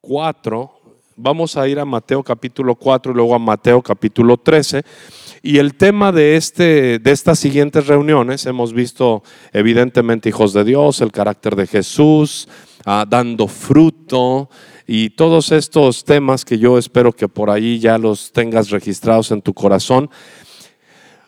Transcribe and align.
4. 0.00 0.70
Vamos 1.16 1.56
a 1.56 1.66
ir 1.66 1.80
a 1.80 1.84
Mateo 1.84 2.22
capítulo 2.22 2.76
4 2.76 3.10
y 3.10 3.14
luego 3.16 3.34
a 3.34 3.38
Mateo 3.38 3.82
capítulo 3.82 4.36
13. 4.36 4.84
Y 5.42 5.58
el 5.58 5.74
tema 5.74 6.12
de, 6.12 6.36
este, 6.36 7.00
de 7.00 7.10
estas 7.10 7.40
siguientes 7.40 7.88
reuniones, 7.88 8.46
hemos 8.46 8.72
visto 8.72 9.24
evidentemente 9.52 10.28
hijos 10.28 10.52
de 10.52 10.62
Dios, 10.62 11.00
el 11.00 11.10
carácter 11.10 11.56
de 11.56 11.66
Jesús, 11.66 12.48
ah, 12.84 13.04
dando 13.08 13.48
fruto 13.48 14.48
y 14.86 15.10
todos 15.10 15.50
estos 15.50 16.04
temas 16.04 16.44
que 16.44 16.58
yo 16.58 16.78
espero 16.78 17.12
que 17.12 17.28
por 17.28 17.50
ahí 17.50 17.80
ya 17.80 17.98
los 17.98 18.32
tengas 18.32 18.70
registrados 18.70 19.32
en 19.32 19.42
tu 19.42 19.52
corazón. 19.52 20.08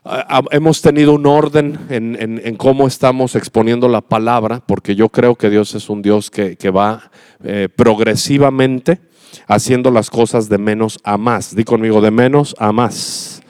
Ah, 0.02 0.42
hemos 0.50 0.80
tenido 0.80 1.12
un 1.12 1.26
orden 1.26 1.78
en, 1.90 2.56
cómo 2.56 2.86
estamos 2.86 3.36
exponiendo 3.36 3.86
la 3.86 4.00
palabra, 4.00 4.62
porque 4.64 4.94
yo 4.94 5.10
creo 5.10 5.34
que 5.34 5.50
Dios 5.50 5.74
es 5.74 5.90
un 5.90 6.00
Dios 6.00 6.30
que, 6.30 6.56
va 6.70 7.10
eh, 7.44 7.68
progresivamente 7.74 8.98
haciendo 9.46 9.90
las 9.90 10.08
cosas 10.08 10.48
de 10.48 10.56
menos 10.56 10.98
a 11.04 11.18
más. 11.18 11.54
Di 11.54 11.64
conmigo, 11.64 12.00
de 12.00 12.10
menos 12.10 12.56
a 12.58 12.72
más. 12.72 13.42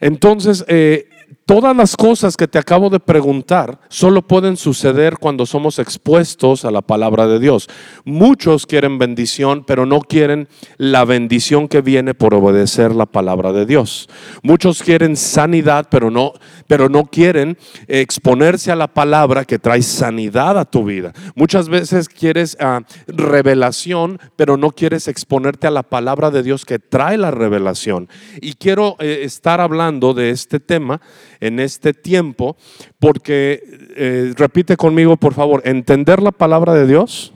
Entonces, 0.00 0.64
eh, 0.68 1.08
todas 1.46 1.76
las 1.76 1.96
cosas 1.96 2.36
que 2.36 2.48
te 2.48 2.58
acabo 2.58 2.90
de 2.90 3.00
preguntar 3.00 3.80
solo 3.88 4.22
pueden 4.22 4.56
suceder 4.56 5.18
cuando 5.18 5.46
somos 5.46 5.78
expuestos 5.78 6.64
a 6.64 6.70
la 6.70 6.82
palabra 6.82 7.26
de 7.26 7.38
Dios. 7.38 7.68
Muchos 8.04 8.66
quieren 8.66 8.98
bendición, 8.98 9.64
pero 9.66 9.86
no 9.86 10.00
quieren 10.00 10.48
la 10.78 11.04
bendición 11.04 11.68
que 11.68 11.80
viene 11.80 12.14
por 12.14 12.34
obedecer 12.34 12.94
la 12.94 13.06
palabra 13.06 13.52
de 13.52 13.66
Dios. 13.66 14.08
Muchos 14.42 14.82
quieren 14.82 15.16
sanidad, 15.16 15.88
pero 15.90 16.10
no, 16.10 16.32
pero 16.66 16.88
no 16.88 17.04
quieren 17.06 17.58
exponerse 17.88 18.72
a 18.72 18.76
la 18.76 18.88
palabra 18.88 19.44
que 19.44 19.58
trae 19.58 19.82
sanidad 19.82 20.58
a 20.58 20.64
tu 20.64 20.84
vida. 20.84 21.12
Muchas 21.34 21.68
veces 21.68 22.08
quieres 22.08 22.56
ah, 22.60 22.80
revelación, 23.06 24.18
pero 24.36 24.56
no 24.56 24.70
quieres 24.70 25.08
exponerte 25.08 25.66
a 25.66 25.70
la 25.70 25.82
palabra 25.82 26.30
de 26.30 26.42
Dios 26.42 26.64
que 26.64 26.78
trae 26.78 27.18
la 27.18 27.30
revelación. 27.30 28.08
Y 28.40 28.54
quiero 28.54 28.96
eh, 28.98 29.20
estar 29.22 29.60
hablando 29.60 30.14
de 30.14 30.30
este 30.30 30.60
tema 30.60 31.00
en 31.44 31.60
este 31.60 31.92
tiempo, 31.92 32.56
porque, 32.98 33.62
eh, 33.96 34.32
repite 34.36 34.76
conmigo 34.76 35.16
por 35.18 35.34
favor, 35.34 35.60
entender 35.64 36.22
la 36.22 36.32
palabra 36.32 36.72
de 36.72 36.86
Dios 36.86 37.32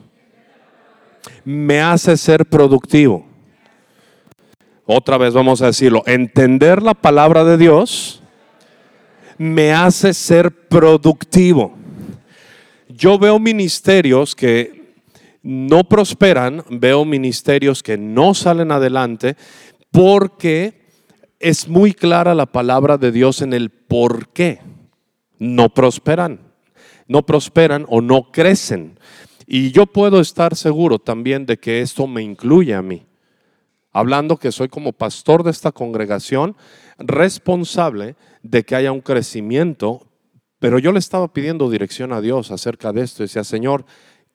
me 1.45 1.79
hace 1.81 2.17
ser 2.17 2.45
productivo. 2.45 3.25
Otra 4.85 5.19
vez 5.19 5.35
vamos 5.35 5.61
a 5.61 5.67
decirlo, 5.67 6.01
entender 6.07 6.81
la 6.81 6.95
palabra 6.95 7.43
de 7.43 7.57
Dios 7.57 8.23
me 9.37 9.71
hace 9.73 10.13
ser 10.15 10.67
productivo. 10.67 11.75
Yo 12.87 13.19
veo 13.19 13.37
ministerios 13.37 14.35
que 14.35 14.95
no 15.43 15.83
prosperan, 15.83 16.63
veo 16.71 17.05
ministerios 17.05 17.83
que 17.83 17.97
no 17.97 18.33
salen 18.33 18.71
adelante 18.71 19.37
porque 19.91 20.78
es 21.39 21.69
muy 21.69 21.93
clara 21.93 22.35
la 22.35 22.45
palabra 22.45 22.97
de 22.97 23.11
Dios 23.11 23.41
en 23.41 23.53
el 23.53 23.69
por 23.69 24.29
qué 24.29 24.59
no 25.37 25.69
prosperan. 25.69 26.41
No 27.07 27.25
prosperan 27.25 27.85
o 27.87 28.01
no 28.01 28.31
crecen. 28.31 28.99
Y 29.47 29.71
yo 29.71 29.87
puedo 29.87 30.19
estar 30.19 30.55
seguro 30.55 30.99
también 30.99 31.45
de 31.45 31.57
que 31.57 31.81
esto 31.81 32.05
me 32.05 32.21
incluye 32.21 32.75
a 32.75 32.81
mí. 32.81 33.07
Hablando 33.91 34.37
que 34.37 34.51
soy 34.51 34.67
como 34.67 34.93
pastor 34.93 35.43
de 35.43 35.49
esta 35.49 35.71
congregación, 35.71 36.55
responsable 36.99 38.15
de 38.43 38.63
que 38.63 38.75
haya 38.75 38.91
un 38.91 39.01
crecimiento, 39.01 40.05
pero 40.59 40.77
yo 40.77 40.91
le 40.91 40.99
estaba 40.99 41.33
pidiendo 41.33 41.71
dirección 41.71 42.13
a 42.13 42.21
Dios 42.21 42.51
acerca 42.51 42.93
de 42.93 43.01
esto. 43.01 43.23
Decía, 43.23 43.43
Señor, 43.43 43.85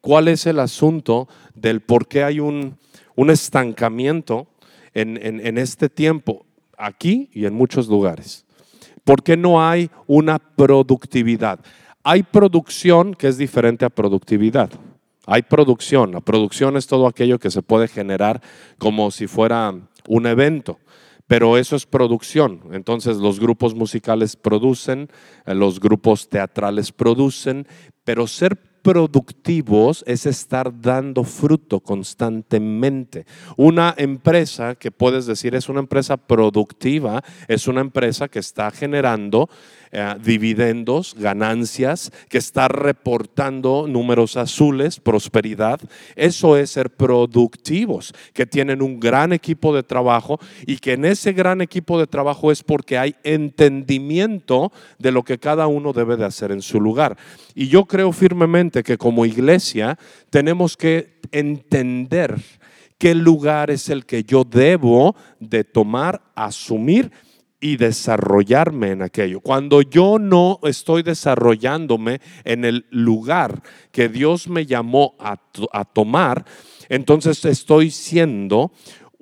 ¿cuál 0.01 0.27
es 0.27 0.47
el 0.47 0.59
asunto 0.59 1.29
del 1.55 1.81
por 1.83 2.09
qué 2.09 2.25
hay 2.25 2.41
un, 2.41 2.79
estancamiento 3.17 4.49
en, 4.95 5.17
en 5.23 5.59
este 5.59 5.89
tiempo? 5.89 6.45
Aquí 6.79 7.31
y 7.33 7.47
en 7.47 7.55
muchos 7.55 7.89
lugares. 7.89 8.45
¿Por 9.05 9.23
qué 9.23 9.37
no 9.37 9.63
hay 9.63 9.91
una 10.07 10.39
productividad? 10.39 11.61
Hay 12.03 12.23
producción 12.23 13.15
que 13.15 13.29
es 13.29 13.39
diferente 13.39 13.85
a 13.85 13.91
productividad. 13.91 14.71
Hay 15.27 15.43
producción. 15.43 16.13
La 16.13 16.21
producción 16.21 16.77
es 16.77 16.87
todo 16.87 17.07
aquello 17.07 17.39
que 17.39 17.51
se 17.51 17.63
puede 17.63 17.89
generar 17.89 18.43
como 18.79 19.11
si 19.11 19.27
fuera 19.27 19.75
un 20.07 20.27
evento. 20.27 20.79
Pero 21.27 21.57
eso 21.57 21.77
es 21.77 21.87
producción. 21.87 22.61
Entonces 22.73 23.17
los 23.17 23.41
grupos 23.41 23.75
musicales 23.75 24.37
producen, 24.37 25.09
eh, 25.47 25.55
los 25.55 25.81
grupos 25.81 26.29
teatrales 26.29 26.93
producen, 26.93 27.67
pero 28.05 28.27
ser 28.27 28.59
productivos 28.85 30.05
es 30.07 30.27
estar 30.27 30.71
dando 30.83 31.25
fruto 31.25 31.81
constantemente. 31.81 33.25
Una 33.57 33.95
empresa 33.97 34.75
que 34.75 34.91
puedes 34.91 35.25
decir 35.25 35.55
es 35.55 35.71
una 35.71 35.81
empresa 35.81 36.19
productiva, 36.19 37.25
es 37.49 37.67
una 37.67 37.81
empresa 37.81 38.29
que 38.29 38.41
está 38.41 38.71
generando 38.71 39.49
eh, 39.97 40.17
dividendos, 40.21 41.15
ganancias, 41.17 42.11
que 42.29 42.39
está 42.39 42.67
reportando 42.67 43.87
números 43.87 44.37
azules, 44.37 44.99
prosperidad. 44.99 45.79
Eso 46.17 46.57
es 46.57 46.71
ser 46.71 46.91
productivos, 46.91 48.13
que 48.33 48.45
tienen 48.45 48.83
un 48.83 48.99
gran 48.99 49.33
equipo 49.33 49.73
de 49.73 49.85
trabajo 49.85 50.41
y 50.67 50.79
que 50.79 50.95
en 50.95 51.05
ese 51.05 51.33
gran 51.33 51.61
equipo 51.61 51.97
de 51.97 52.09
trabajo 52.09 52.51
es 52.51 52.65
porque 52.65 52.99
hay 52.99 53.15
entendimiento 53.23 54.73
de 54.99 55.13
lo 55.13 55.23
que 55.23 55.39
cada 55.39 55.69
uno 55.69 55.93
debe 55.93 56.17
de 56.17 56.25
hacer 56.25 56.51
en 56.51 56.63
su 56.63 56.81
lugar. 56.81 57.17
Y 57.55 57.69
yo 57.69 57.85
creo 57.85 58.11
firmemente 58.11 58.83
que 58.83 58.99
como 58.99 59.25
iglesia 59.25 59.97
tenemos 60.29 60.77
que 60.77 61.21
entender 61.31 62.43
qué 62.99 63.15
lugar 63.15 63.71
es 63.71 63.89
el 63.89 64.07
que 64.07 64.25
yo 64.25 64.43
debo 64.43 65.15
de 65.39 65.63
tomar, 65.63 66.21
asumir 66.35 67.13
y 67.65 67.79
desarrollarme 67.79 68.91
en 68.91 69.01
aquello. 69.01 69.41
Cuando 69.41 69.81
yo 69.81 70.19
no 70.19 70.59
estoy 70.65 71.03
desarrollándome 71.03 72.21
en 72.45 72.67
el 72.67 72.85
lugar 72.91 73.63
que 73.91 74.11
Dios 74.11 74.49
me 74.49 74.67
llamó 74.67 75.15
a, 75.19 75.39
tomar, 75.87 76.45
entonces 76.91 77.43
estoy 77.47 77.91
siendo 77.91 78.71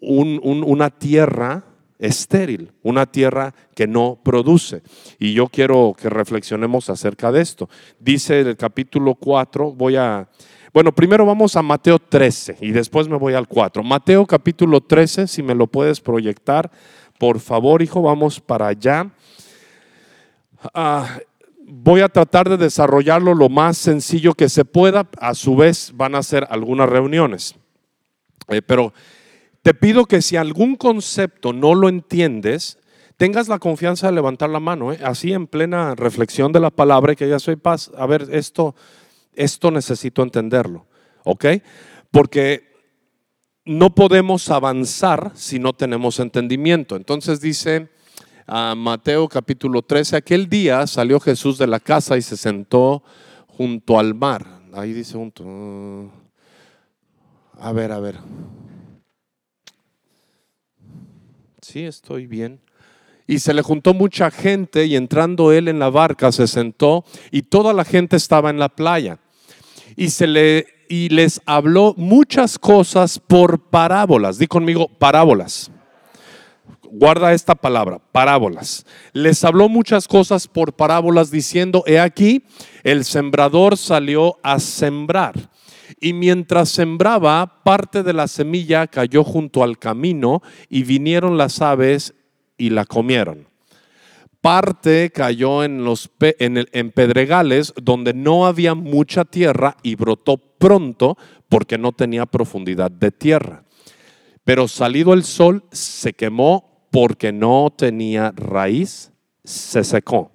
una 0.01 0.91
tierra 0.91 1.63
estéril, 2.01 2.73
una 2.83 3.07
tierra 3.07 3.55
que 3.77 3.87
no 3.87 4.19
produce. 4.25 4.83
Y 5.21 5.35
yo 5.35 5.47
quiero 5.47 5.95
que 5.97 6.11
reflexionemos 6.11 6.91
acerca 6.91 7.31
de 7.31 7.43
esto. 7.43 7.69
Dice 8.01 8.41
el 8.41 8.57
capítulo 8.57 9.15
4, 9.15 9.71
voy 9.71 9.95
a... 9.95 10.29
Bueno, 10.75 10.91
primero 10.91 11.25
vamos 11.25 11.55
a 11.55 11.63
Mateo 11.63 12.01
13 12.01 12.57
y 12.61 12.73
después 12.73 13.07
me 13.07 13.19
voy 13.19 13.35
al 13.35 13.47
4. 13.47 13.85
Mateo 13.85 14.27
capítulo 14.27 14.81
13, 14.81 15.29
si 15.29 15.45
me 15.45 15.55
lo 15.55 15.69
puedes 15.69 16.01
proyectar. 16.01 16.73
Por 17.19 17.41
favor, 17.41 17.83
hijo, 17.83 18.03
vamos 18.03 18.41
para 18.41 18.69
allá. 18.69 19.11
Ah, 20.75 21.19
voy 21.65 22.01
a 22.01 22.09
tratar 22.09 22.49
de 22.49 22.57
desarrollarlo 22.57 23.35
lo 23.35 23.49
más 23.49 23.79
sencillo 23.79 24.35
que 24.35 24.49
se 24.49 24.65
pueda. 24.65 25.09
A 25.19 25.35
su 25.35 25.57
vez, 25.57 25.93
van 25.95 26.15
a 26.15 26.23
ser 26.23 26.47
algunas 26.51 26.89
reuniones. 26.89 27.55
Eh, 28.49 28.63
pero 28.63 28.93
te 29.63 29.75
pido 29.75 30.07
que 30.07 30.23
si 30.23 30.37
algún 30.37 30.77
concepto 30.77 31.53
no 31.53 31.75
lo 31.75 31.89
entiendes, 31.89 32.79
tengas 33.17 33.49
la 33.49 33.59
confianza 33.59 34.09
de 34.09 34.15
levantar 34.15 34.51
la 34.51 34.59
mano, 34.59 34.93
¿eh? 34.93 34.99
así 35.05 35.33
en 35.33 35.47
plena 35.47 35.95
reflexión 35.95 36.53
de 36.53 36.61
la 36.61 36.71
palabra, 36.71 37.15
que 37.15 37.29
ya 37.29 37.39
soy 37.39 37.57
paz. 37.57 37.91
A 37.97 38.07
ver, 38.07 38.27
esto, 38.33 38.75
esto 39.35 39.71
necesito 39.71 40.23
entenderlo, 40.23 40.87
¿ok? 41.25 41.47
Porque 42.11 42.72
no 43.65 43.95
podemos 43.95 44.51
avanzar 44.51 45.33
si 45.35 45.59
no 45.59 45.73
tenemos 45.73 46.19
entendimiento. 46.19 46.97
Entonces 46.97 47.41
dice 47.41 47.89
a 48.47 48.75
Mateo 48.75 49.29
capítulo 49.29 49.83
13, 49.83 50.17
aquel 50.17 50.49
día 50.49 50.87
salió 50.87 51.21
Jesús 51.21 51.59
de 51.59 51.67
la 51.67 51.81
casa 51.81 52.17
y 52.17 52.23
se 52.23 52.37
sentó 52.37 53.03
junto 53.47 53.99
al 53.99 54.15
mar. 54.15 54.63
Ahí 54.73 54.93
dice 54.93 55.15
junto. 55.15 56.11
A 57.59 57.73
ver, 57.73 57.93
a 57.93 58.01
ver. 58.01 58.19
Sí, 61.61 61.85
estoy 61.85 62.27
bien. 62.27 62.61
Y 63.27 63.39
se 63.39 63.55
le 63.55 63.63
juntó 63.63 63.95
mucha 63.95 64.31
gente 64.31 64.85
y 64.87 64.97
entrando 64.97 65.53
él 65.53 65.69
en 65.69 65.79
la 65.79 65.91
barca 65.91 66.33
se 66.33 66.49
sentó 66.49 67.05
y 67.31 67.43
toda 67.43 67.73
la 67.73 67.85
gente 67.85 68.17
estaba 68.17 68.51
en 68.51 68.59
la 68.59 68.69
playa. 68.69 69.19
Y 69.97 70.11
se 70.11 70.27
le 70.27 70.67
y 70.93 71.09
les 71.09 71.41
habló 71.47 71.95
muchas 71.97 72.59
cosas 72.59 73.19
por 73.19 73.59
parábolas. 73.71 74.37
Di 74.37 74.47
conmigo, 74.47 74.89
parábolas. 74.89 75.71
Guarda 76.83 77.33
esta 77.33 77.55
palabra, 77.55 77.99
parábolas. 78.13 78.85
Les 79.15 79.43
habló 79.43 79.71
muchas 79.71 80.07
cosas 80.07 80.47
por 80.47 80.75
parábolas 80.75 81.31
diciendo, 81.31 81.83
he 81.87 81.99
aquí, 81.99 82.45
el 82.83 83.07
sembrador 83.07 83.79
salió 83.79 84.37
a 84.43 84.61
sembrar. 84.61 85.49
Y 85.99 86.13
mientras 86.13 86.69
sembraba, 86.69 87.63
parte 87.65 88.03
de 88.03 88.13
la 88.13 88.29
semilla 88.29 88.87
cayó 88.87 89.25
junto 89.25 89.63
al 89.63 89.79
camino 89.79 90.43
y 90.69 90.83
vinieron 90.83 91.39
las 91.39 91.63
aves 91.63 92.13
y 92.59 92.69
la 92.69 92.85
comieron 92.85 93.52
parte 94.43 95.11
cayó 95.11 95.65
en, 95.65 95.85
los, 95.85 96.11
en, 96.21 96.91
pedregales 96.91 97.73
donde 97.81 98.13
no 98.13 98.45
había 98.45 98.75
mucha 98.75 99.25
tierra 99.25 99.77
y 99.83 99.95
brotó 99.95 100.37
pronto 100.37 101.17
porque 101.49 101.79
no 101.79 101.93
tenía 101.93 102.27
profundidad 102.27 102.91
de 102.91 103.13
tierra. 103.13 103.65
Pero 104.45 104.67
salido 104.67 105.15
el 105.15 105.23
sol, 105.23 105.65
se 105.71 106.13
quemó 106.13 106.89
porque 106.91 107.33
no 107.33 107.73
tenía 107.75 108.33
raíz, 108.37 109.13
se 109.45 109.85
secó. 109.85 110.33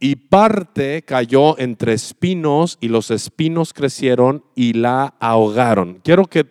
Y 0.00 0.16
parte 0.16 1.02
cayó 1.02 1.56
entre 1.60 1.92
espinos 1.92 2.76
y 2.80 2.88
los 2.88 3.12
espinos 3.12 3.72
crecieron 3.72 4.44
y 4.56 4.72
la 4.72 5.14
ahogaron. 5.20 6.00
Quiero 6.02 6.26
que, 6.26 6.44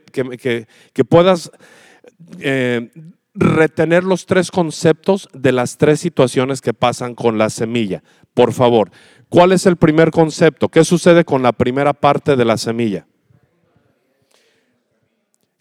puedas 1.04 1.52
eh, 2.40 2.90
retener 3.34 4.04
los 4.04 4.26
tres 4.26 4.52
conceptos 4.52 5.30
de 5.34 5.52
las 5.52 5.78
tres 5.78 6.00
situaciones 6.00 6.62
que 6.62 6.74
pasan 6.74 7.16
con 7.16 7.38
la 7.38 7.50
semilla. 7.50 8.04
Por 8.34 8.54
favor, 8.54 8.92
¿cuál 9.30 9.52
es 9.52 9.66
el 9.66 9.78
primer 9.78 10.12
concepto? 10.12 10.70
¿Qué 10.70 10.84
sucede 10.84 11.24
con 11.24 11.42
la 11.42 11.52
primera 11.52 11.94
parte 11.94 12.36
de 12.36 12.46
la 12.46 12.58
semilla? 12.58 13.08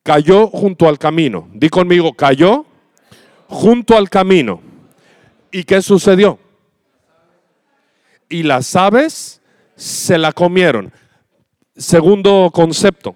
Cayó 0.03 0.49
junto 0.49 0.89
al 0.89 0.99
camino. 0.99 1.49
Di 1.53 1.69
conmigo, 1.69 2.13
cayó 2.15 2.65
junto 3.47 3.97
al 3.97 4.09
camino. 4.09 4.61
¿Y 5.53 5.65
qué 5.65 5.83
sucedió? 5.83 6.39
Y 8.29 8.45
las 8.45 8.75
aves 8.77 9.41
se 9.77 10.19
la 10.19 10.33
comieron. 10.33 10.93
Segundo 11.77 12.51
concepto. 12.53 13.15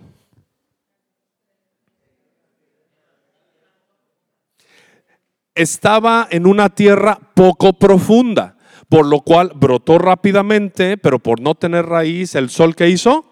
Estaba 5.55 6.27
en 6.31 6.47
una 6.47 6.69
tierra 6.69 7.19
poco 7.35 7.75
profunda, 7.75 8.57
por 8.89 9.07
lo 9.07 9.21
cual 9.21 9.53
brotó 9.55 9.99
rápidamente, 9.99 10.97
pero 10.99 11.19
por 11.19 11.41
no 11.41 11.55
tener 11.55 11.87
raíz, 11.87 12.35
el 12.35 12.51
sol 12.51 12.75
que 12.75 12.89
hizo, 12.89 13.25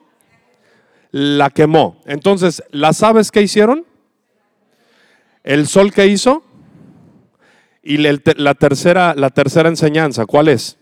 la 1.11 1.51
quemó. 1.51 2.01
Entonces, 2.07 2.63
¿las 2.71 3.03
aves 3.03 3.31
qué 3.31 3.43
hicieron? 3.43 3.85
El 5.43 5.67
sol 5.67 5.93
que 5.93 6.07
hizo. 6.07 6.45
Y 7.85 7.97
la 7.97 8.55
tercera, 8.55 9.13
la 9.17 9.31
tercera 9.31 9.69
enseñanza, 9.69 10.25
¿cuál 10.25 10.47
es? 10.47 10.79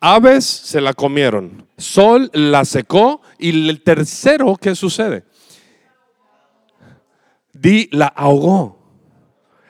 Aves 0.00 0.44
se 0.44 0.80
la 0.80 0.92
comieron, 0.94 1.66
sol 1.78 2.30
la 2.34 2.64
secó 2.64 3.22
y 3.38 3.68
el 3.70 3.82
tercero, 3.82 4.56
¿qué 4.60 4.74
sucede? 4.74 5.22
Di, 7.64 7.88
la 7.92 8.08
ahogó. 8.08 8.78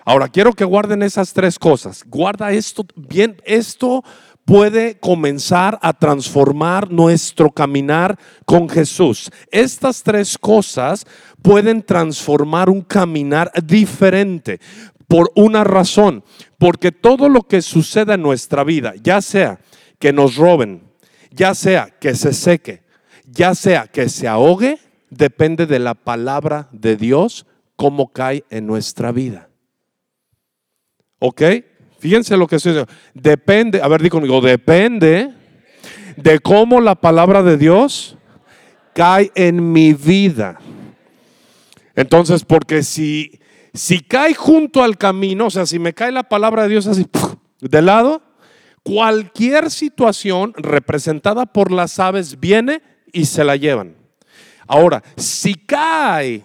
Ahora 0.04 0.26
quiero 0.26 0.52
que 0.52 0.64
guarden 0.64 1.04
esas 1.04 1.32
tres 1.32 1.60
cosas. 1.60 2.02
Guarda 2.04 2.50
esto 2.50 2.84
bien, 2.96 3.40
esto 3.44 4.02
puede 4.44 4.98
comenzar 4.98 5.78
a 5.80 5.92
transformar 5.92 6.90
nuestro 6.90 7.52
caminar 7.52 8.18
con 8.44 8.68
Jesús. 8.68 9.30
Estas 9.52 10.02
tres 10.02 10.36
cosas 10.36 11.06
pueden 11.40 11.84
transformar 11.84 12.68
un 12.68 12.80
caminar 12.80 13.52
diferente 13.64 14.58
por 15.06 15.30
una 15.36 15.62
razón, 15.62 16.24
porque 16.58 16.90
todo 16.90 17.28
lo 17.28 17.42
que 17.42 17.62
suceda 17.62 18.14
en 18.14 18.22
nuestra 18.22 18.64
vida, 18.64 18.94
ya 19.00 19.22
sea 19.22 19.60
que 20.00 20.12
nos 20.12 20.34
roben, 20.34 20.82
ya 21.30 21.54
sea 21.54 21.94
que 22.00 22.16
se 22.16 22.32
seque, 22.32 22.82
ya 23.24 23.54
sea 23.54 23.86
que 23.86 24.08
se 24.08 24.26
ahogue, 24.26 24.80
depende 25.10 25.66
de 25.66 25.78
la 25.78 25.94
palabra 25.94 26.68
de 26.72 26.96
Dios, 26.96 27.46
cómo 27.76 28.12
cae 28.12 28.44
en 28.50 28.66
nuestra 28.66 29.12
vida. 29.12 29.48
¿Ok? 31.18 31.42
Fíjense 31.98 32.36
lo 32.36 32.46
que 32.46 32.56
estoy 32.56 32.72
diciendo. 32.72 32.92
Depende, 33.14 33.80
a 33.80 33.88
ver, 33.88 34.02
di 34.02 34.10
conmigo, 34.10 34.40
depende 34.40 35.32
de 36.16 36.38
cómo 36.40 36.80
la 36.80 36.94
palabra 36.94 37.42
de 37.42 37.56
Dios 37.56 38.16
cae 38.94 39.32
en 39.34 39.72
mi 39.72 39.94
vida. 39.94 40.58
Entonces, 41.94 42.44
porque 42.44 42.82
si, 42.82 43.40
si 43.72 44.00
cae 44.00 44.34
junto 44.34 44.82
al 44.82 44.98
camino, 44.98 45.46
o 45.46 45.50
sea, 45.50 45.66
si 45.66 45.78
me 45.78 45.94
cae 45.94 46.12
la 46.12 46.24
palabra 46.24 46.64
de 46.64 46.68
Dios 46.68 46.86
así 46.86 47.06
de 47.60 47.82
lado, 47.82 48.22
cualquier 48.82 49.70
situación 49.70 50.52
representada 50.56 51.46
por 51.46 51.72
las 51.72 51.98
aves 51.98 52.38
viene 52.38 52.82
y 53.12 53.24
se 53.24 53.44
la 53.44 53.56
llevan. 53.56 53.96
Ahora, 54.66 55.02
si 55.16 55.54
cae 55.54 56.44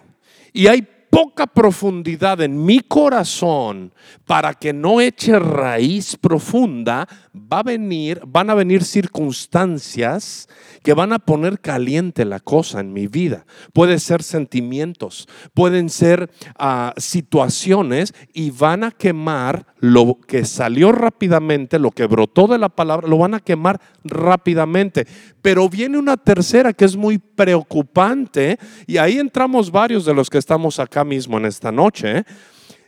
y 0.52 0.66
hay 0.66 0.88
poca 1.10 1.46
profundidad 1.46 2.40
en 2.40 2.64
mi 2.64 2.80
corazón 2.80 3.92
para 4.26 4.54
que 4.54 4.72
no 4.72 5.00
eche 5.00 5.38
raíz 5.38 6.16
profunda, 6.16 7.06
va 7.34 7.58
a 7.58 7.62
venir, 7.64 8.22
van 8.26 8.48
a 8.48 8.54
venir 8.54 8.84
circunstancias 8.84 10.48
que 10.82 10.94
van 10.94 11.12
a 11.12 11.18
poner 11.18 11.60
caliente 11.60 12.24
la 12.24 12.40
cosa 12.40 12.80
en 12.80 12.92
mi 12.92 13.08
vida. 13.08 13.44
Pueden 13.72 14.00
ser 14.00 14.22
sentimientos, 14.22 15.28
pueden 15.52 15.90
ser 15.90 16.30
ah, 16.56 16.94
situaciones 16.96 18.14
y 18.32 18.50
van 18.50 18.84
a 18.84 18.90
quemar 18.92 19.69
lo 19.80 20.18
que 20.26 20.44
salió 20.44 20.92
rápidamente, 20.92 21.78
lo 21.78 21.90
que 21.90 22.06
brotó 22.06 22.46
de 22.46 22.58
la 22.58 22.68
palabra, 22.68 23.08
lo 23.08 23.16
van 23.16 23.34
a 23.34 23.40
quemar 23.40 23.80
rápidamente. 24.04 25.06
Pero 25.40 25.68
viene 25.68 25.98
una 25.98 26.18
tercera 26.18 26.74
que 26.74 26.84
es 26.84 26.96
muy 26.96 27.18
preocupante 27.18 28.58
y 28.86 28.98
ahí 28.98 29.18
entramos 29.18 29.70
varios 29.70 30.04
de 30.04 30.14
los 30.14 30.28
que 30.28 30.38
estamos 30.38 30.78
acá 30.78 31.02
mismo 31.02 31.38
en 31.38 31.46
esta 31.46 31.72
noche. 31.72 32.24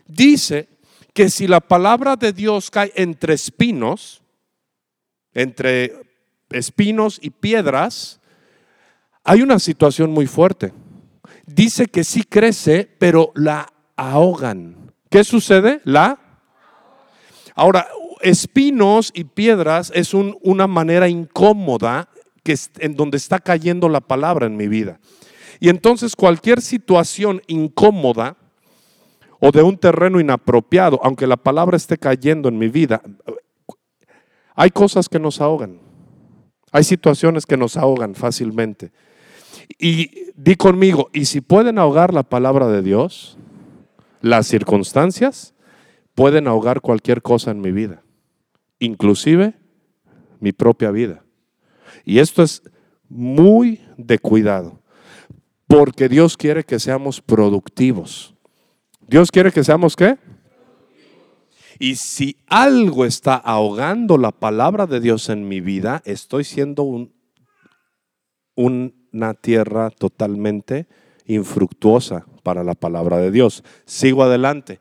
Dice 0.07 0.69
que 1.15 1.31
si 1.31 1.47
la 1.47 1.61
palabra 1.61 2.17
de 2.17 2.33
Dios 2.33 2.71
cae 2.71 2.93
entre 2.95 3.35
espinos, 3.35 4.23
entre 5.33 5.95
espinos 6.51 7.19
y 7.23 7.31
piedras, 7.31 8.21
hay 9.25 9.41
una 9.41 9.59
situación 9.59 10.11
muy 10.11 10.27
fuerte. 10.27 10.75
Dice 11.47 11.87
que 11.87 12.05
sí 12.05 12.23
crece, 12.23 12.89
pero 12.99 13.33
la 13.35 13.73
ahogan. 13.97 14.93
¿Qué 15.09 15.25
sucede? 15.25 15.81
La. 15.85 16.19
Ahora, 17.55 17.87
espinos 18.21 19.11
y 19.15 19.25
piedras 19.25 19.93
es 19.95 20.15
una 20.15 20.67
manera 20.67 21.09
incómoda 21.09 22.09
en 22.79 22.97
donde 22.97 23.17
está 23.17 23.39
cayendo 23.39 23.89
la 23.89 24.01
palabra 24.01 24.47
en 24.47 24.57
mi 24.57 24.69
vida. 24.69 25.01
Y 25.61 25.69
entonces 25.69 26.17
cualquier 26.17 26.61
situación 26.61 27.43
incómoda 27.47 28.37
o 29.39 29.53
de 29.53 29.63
un 29.63 29.77
terreno 29.77 30.21
inapropiado, 30.21 30.99
aunque 31.03 31.27
la 31.27 31.37
palabra 31.37 31.77
esté 31.77 31.99
cayendo 31.99 32.49
en 32.49 32.59
mi 32.59 32.69
vida, 32.69 33.03
hay 34.55 34.71
cosas 34.71 35.09
que 35.09 35.19
nos 35.19 35.41
ahogan. 35.41 35.81
Hay 36.73 36.85
situaciones 36.85 37.45
que 37.45 37.57
nos 37.57 37.77
ahogan 37.77 38.15
fácilmente. 38.15 38.93
Y 39.79 40.33
di 40.35 40.57
conmigo, 40.57 41.11
y 41.13 41.27
si 41.27 41.41
pueden 41.41 41.79
ahogar 41.79 42.15
la 42.15 42.23
palabra 42.23 42.67
de 42.69 42.83
Dios, 42.83 43.37
las 44.21 44.47
circunstancias 44.47 45.55
pueden 46.15 46.47
ahogar 46.47 46.81
cualquier 46.81 47.23
cosa 47.23 47.51
en 47.51 47.61
mi 47.61 47.73
vida, 47.73 48.03
inclusive 48.79 49.55
mi 50.41 50.53
propia 50.53 50.91
vida. 50.91 51.25
Y 52.05 52.19
esto 52.19 52.43
es 52.43 52.63
muy 53.09 53.81
de 53.97 54.19
cuidado, 54.19 54.81
porque 55.67 56.09
Dios 56.09 56.37
quiere 56.37 56.65
que 56.65 56.79
seamos 56.79 57.21
productivos. 57.21 58.35
Dios 59.07 59.31
quiere 59.31 59.53
que 59.53 59.65
seamos 59.65 59.97
qué? 59.97 60.19
Y 61.79 61.97
si 61.97 62.37
algo 62.47 63.05
está 63.05 63.35
ahogando 63.35 64.17
la 64.17 64.31
palabra 64.31 64.87
de 64.87 65.01
Dios 65.01 65.29
en 65.29 65.49
mi 65.49 65.61
vida, 65.61 66.03
estoy 66.05 66.45
siendo 66.45 66.83
un, 66.83 67.13
una 68.55 69.35
tierra 69.35 69.91
totalmente 69.91 70.87
infructuosa 71.27 72.27
para 72.43 72.65
la 72.65 72.75
palabra 72.75 73.19
de 73.19 73.31
Dios. 73.31 73.65
Sigo 73.85 74.23
adelante. 74.23 74.81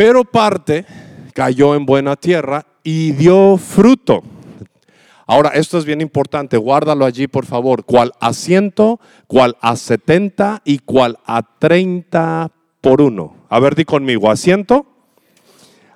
Pero 0.00 0.24
parte 0.24 0.86
cayó 1.34 1.74
en 1.74 1.84
buena 1.84 2.16
tierra 2.16 2.64
y 2.82 3.12
dio 3.12 3.58
fruto. 3.58 4.22
Ahora, 5.26 5.50
esto 5.50 5.76
es 5.76 5.84
bien 5.84 6.00
importante, 6.00 6.56
guárdalo 6.56 7.04
allí 7.04 7.26
por 7.26 7.44
favor. 7.44 7.84
¿Cuál 7.84 8.14
a 8.18 8.32
ciento, 8.32 8.98
cuál 9.26 9.58
a 9.60 9.76
setenta 9.76 10.62
y 10.64 10.78
cuál 10.78 11.18
a 11.26 11.42
treinta 11.42 12.50
por 12.80 13.02
uno. 13.02 13.36
A 13.50 13.60
ver, 13.60 13.74
di 13.74 13.84
conmigo, 13.84 14.30
a 14.30 14.36
100, 14.36 14.68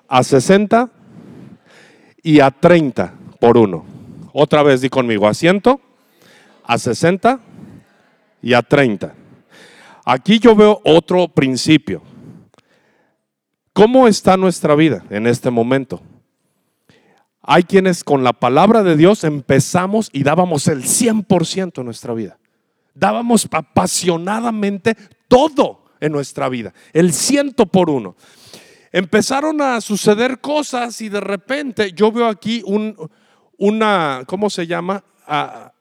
a 0.07 0.23
60 0.23 0.91
y 2.23 2.41
a 2.41 2.51
30 2.51 3.15
por 3.41 3.57
uno. 3.57 3.87
Otra 4.35 4.63
vez 4.63 4.83
di 4.83 4.91
conmigo, 4.91 5.27
a 5.27 5.33
100, 5.33 5.63
a 6.63 6.77
60 6.77 7.41
y 8.43 8.53
a 8.53 8.61
30. 8.61 9.15
Aquí 10.05 10.41
yo 10.41 10.55
veo 10.55 10.83
otro 10.85 11.27
principio. 11.29 12.03
¿Cómo 13.75 14.07
está 14.07 14.37
nuestra 14.37 14.77
vida 14.77 15.05
en 15.11 15.27
este 15.27 15.51
momento? 15.51 16.01
Hay 17.43 17.65
quienes 17.65 18.05
con 18.05 18.23
la 18.23 18.33
palabra 18.33 18.85
de 18.85 18.97
Dios 18.97 19.25
empezamos 19.25 20.11
y 20.13 20.23
dábamos 20.23 20.69
el 20.69 20.85
100% 20.85 21.79
en 21.79 21.85
nuestra 21.85 22.15
vida. 22.15 22.39
Dábamos 22.95 23.49
apasionadamente 23.51 24.97
todo 25.27 25.83
en 26.01 26.13
nuestra 26.13 26.49
vida, 26.49 26.73
el 26.93 27.13
ciento 27.13 27.67
por 27.67 27.91
uno. 27.91 28.15
Empezaron 28.93 29.61
a 29.61 29.81
suceder 29.81 30.39
cosas 30.39 31.01
y 31.01 31.09
de 31.09 31.21
repente 31.21 31.93
yo 31.93 32.13
veo 32.13 32.29
aquí 32.29 32.63
un, 32.65 32.97
una, 33.59 34.23
¿cómo 34.27 34.51
se 34.51 34.69
llama? 34.69 35.03
Ah, 35.27 35.73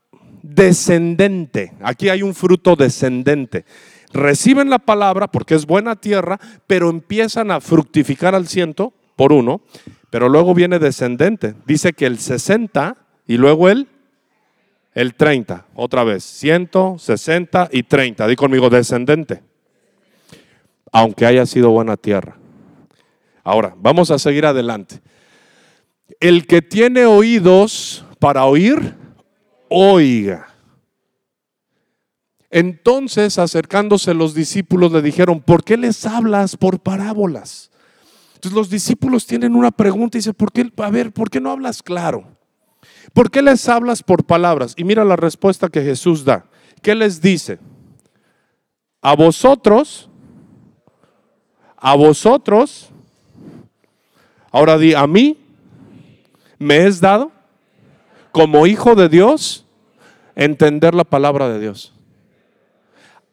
descendente. 0.42 1.74
Aquí 1.80 2.10
hay 2.10 2.24
un 2.24 2.34
fruto 2.34 2.76
descendente. 2.76 3.66
Reciben 4.14 4.70
la 4.70 4.80
palabra 4.80 5.28
porque 5.28 5.56
es 5.56 5.66
buena 5.66 5.96
tierra, 5.96 6.40
pero 6.68 6.90
empiezan 6.90 7.50
a 7.50 7.60
fructificar 7.60 8.36
al 8.36 8.48
ciento 8.48 8.94
por 9.16 9.34
uno, 9.34 9.62
pero 10.10 10.30
luego 10.30 10.54
viene 10.54 10.78
descendente. 10.78 11.56
Dice 11.66 11.94
que 11.94 12.06
el 12.06 12.20
60 12.20 12.96
y 13.28 13.38
luego 13.38 13.70
el, 13.70 13.88
el 14.94 15.16
30. 15.16 15.66
Otra 15.74 16.04
vez, 16.04 16.24
160 16.24 17.70
y 17.72 17.84
30. 17.84 18.28
Di 18.28 18.36
conmigo, 18.36 18.70
descendente. 18.70 19.42
Aunque 20.92 21.26
haya 21.26 21.48
sido 21.48 21.72
buena 21.72 21.98
tierra. 21.98 22.38
Ahora, 23.44 23.76
vamos 23.78 24.12
a 24.12 24.20
seguir 24.20 24.46
adelante. 24.46 25.02
El 26.20 26.46
que 26.46 26.62
tiene 26.62 27.06
oídos 27.06 28.06
para 28.20 28.46
oír, 28.46 28.94
oiga. 29.70 30.53
Entonces, 32.56 33.40
acercándose 33.40 34.14
los 34.14 34.36
discípulos, 34.36 34.92
le 34.92 35.02
dijeron, 35.02 35.42
¿por 35.42 35.64
qué 35.64 35.76
les 35.76 36.06
hablas 36.06 36.56
por 36.56 36.80
parábolas? 36.80 37.72
Entonces 38.36 38.56
los 38.56 38.70
discípulos 38.70 39.26
tienen 39.26 39.56
una 39.56 39.72
pregunta 39.72 40.18
y 40.18 40.20
dicen, 40.20 40.36
¿por 40.36 40.52
qué, 40.52 40.72
a 40.78 40.90
ver, 40.92 41.12
¿por 41.12 41.32
qué 41.32 41.42
no 41.42 41.50
hablas 41.50 41.82
claro? 41.82 42.28
¿Por 43.12 43.32
qué 43.32 43.42
les 43.42 43.68
hablas 43.68 44.04
por 44.04 44.24
palabras? 44.24 44.76
Y 44.78 44.84
mira 44.84 45.04
la 45.04 45.16
respuesta 45.16 45.68
que 45.68 45.82
Jesús 45.82 46.26
da. 46.26 46.46
¿Qué 46.84 46.94
les 46.94 47.20
dice? 47.20 47.58
A 49.02 49.16
vosotros, 49.16 50.08
a 51.76 51.96
vosotros, 51.96 52.92
ahora 54.52 54.78
di, 54.78 54.94
a 54.94 55.08
mí 55.08 55.40
me 56.60 56.86
es 56.86 57.02
dado 57.02 57.32
como 58.32 58.68
hijo 58.68 58.94
de 58.94 59.10
Dios 59.10 59.66
entender 60.36 60.94
la 60.94 61.04
palabra 61.04 61.50
de 61.50 61.60
Dios. 61.60 61.94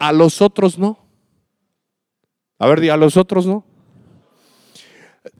A 0.00 0.12
los 0.12 0.40
otros 0.40 0.78
no. 0.78 0.98
A 2.58 2.66
ver, 2.66 2.90
a 2.90 2.96
los 2.96 3.16
otros 3.16 3.46
no. 3.46 3.69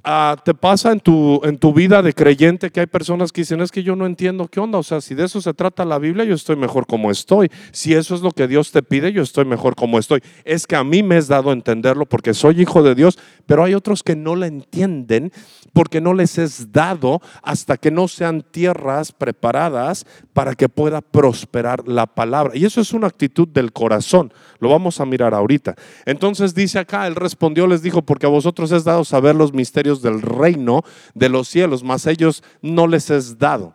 Ah, 0.02 0.36
¿Te 0.42 0.54
pasa 0.54 0.92
en 0.92 1.00
tu, 1.00 1.40
en 1.44 1.58
tu 1.58 1.74
vida 1.74 2.00
de 2.00 2.14
creyente 2.14 2.70
que 2.70 2.80
hay 2.80 2.86
personas 2.86 3.32
que 3.32 3.42
dicen, 3.42 3.60
es 3.60 3.70
que 3.70 3.82
yo 3.82 3.96
no 3.96 4.06
entiendo 4.06 4.48
qué 4.48 4.58
onda? 4.58 4.78
O 4.78 4.82
sea, 4.82 5.00
si 5.00 5.14
de 5.14 5.24
eso 5.24 5.40
se 5.40 5.52
trata 5.52 5.84
la 5.84 5.98
Biblia, 5.98 6.24
yo 6.24 6.34
estoy 6.34 6.56
mejor 6.56 6.86
como 6.86 7.10
estoy. 7.10 7.50
Si 7.72 7.94
eso 7.94 8.14
es 8.14 8.22
lo 8.22 8.30
que 8.30 8.48
Dios 8.48 8.72
te 8.72 8.82
pide, 8.82 9.12
yo 9.12 9.22
estoy 9.22 9.44
mejor 9.44 9.76
como 9.76 9.98
estoy. 9.98 10.22
Es 10.44 10.66
que 10.66 10.76
a 10.76 10.84
mí 10.84 11.02
me 11.02 11.18
es 11.18 11.28
dado 11.28 11.52
entenderlo 11.52 12.06
porque 12.06 12.32
soy 12.32 12.62
hijo 12.62 12.82
de 12.82 12.94
Dios, 12.94 13.18
pero 13.46 13.64
hay 13.64 13.74
otros 13.74 14.02
que 14.02 14.16
no 14.16 14.36
lo 14.36 14.46
entienden 14.46 15.32
porque 15.72 16.00
no 16.00 16.14
les 16.14 16.38
es 16.38 16.72
dado 16.72 17.20
hasta 17.42 17.76
que 17.76 17.90
no 17.90 18.08
sean 18.08 18.42
tierras 18.42 19.12
preparadas 19.12 20.06
para 20.32 20.54
que 20.54 20.68
pueda 20.68 21.00
prosperar 21.00 21.86
la 21.86 22.06
palabra. 22.06 22.56
Y 22.56 22.64
eso 22.64 22.80
es 22.80 22.92
una 22.92 23.06
actitud 23.06 23.48
del 23.48 23.72
corazón. 23.72 24.32
Lo 24.58 24.68
vamos 24.68 25.00
a 25.00 25.06
mirar 25.06 25.34
ahorita. 25.34 25.74
Entonces 26.06 26.54
dice 26.54 26.78
acá, 26.78 27.06
él 27.06 27.14
respondió, 27.14 27.66
les 27.66 27.82
dijo, 27.82 28.02
porque 28.02 28.26
a 28.26 28.30
vosotros 28.30 28.72
es 28.72 28.84
dado 28.84 29.04
saber 29.04 29.34
los 29.34 29.52
misterios 29.52 29.89
del 29.96 30.22
reino 30.22 30.82
de 31.14 31.28
los 31.28 31.48
cielos, 31.48 31.82
mas 31.82 32.06
a 32.06 32.12
ellos 32.12 32.42
no 32.62 32.86
les 32.86 33.10
es 33.10 33.38
dado. 33.38 33.74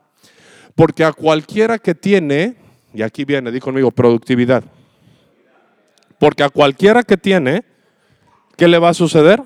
Porque 0.74 1.04
a 1.04 1.14
cualquiera 1.14 1.78
que 1.78 1.94
tiene, 1.94 2.56
y 2.94 3.02
aquí 3.02 3.26
viene, 3.26 3.52
dijo 3.52 3.66
conmigo, 3.66 3.92
productividad. 3.92 4.64
Porque 6.18 6.44
a 6.44 6.50
cualquiera 6.50 7.04
que 7.04 7.18
tiene, 7.18 7.64
¿qué 8.58 8.68
le 8.68 8.80
va 8.80 8.90
a 8.90 8.94
suceder? 8.94 9.42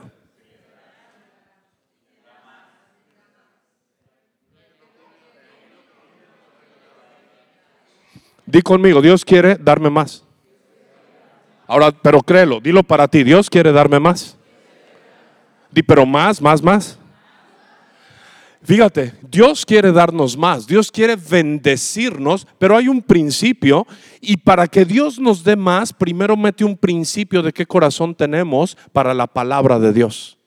Di 8.46 8.64
conmigo, 8.64 9.00
Dios 9.02 9.26
quiere 9.26 9.58
darme 9.58 9.92
más. 9.92 10.24
Ahora, 11.68 11.92
pero 11.92 12.22
créelo, 12.22 12.60
dilo 12.60 12.82
para 12.82 13.08
ti, 13.08 13.24
Dios 13.24 13.48
quiere 13.48 13.72
darme 13.72 14.00
más. 14.00 14.39
Di, 15.72 15.84
pero 15.84 16.06
más, 16.06 16.42
más, 16.42 16.62
más. 16.62 17.00
Fíjate, 18.62 19.14
Dios 19.22 19.66
quiere 19.66 19.92
darnos 19.92 20.38
más, 20.38 20.68
Dios 20.68 20.92
quiere 20.92 21.16
bendecirnos, 21.16 22.46
pero 22.58 22.76
hay 22.76 22.90
un 22.90 23.02
principio 23.02 23.88
y 24.20 24.36
para 24.36 24.68
que 24.68 24.84
Dios 24.84 25.18
nos 25.18 25.46
dé 25.46 25.56
más, 25.56 25.94
primero 25.94 26.36
mete 26.36 26.66
un 26.66 26.76
principio 26.76 27.42
de 27.42 27.54
qué 27.54 27.66
corazón 27.66 28.14
tenemos 28.14 28.76
para 28.92 29.14
la 29.14 29.28
palabra 29.28 29.80
de 29.80 29.94
Dios. 29.94 30.38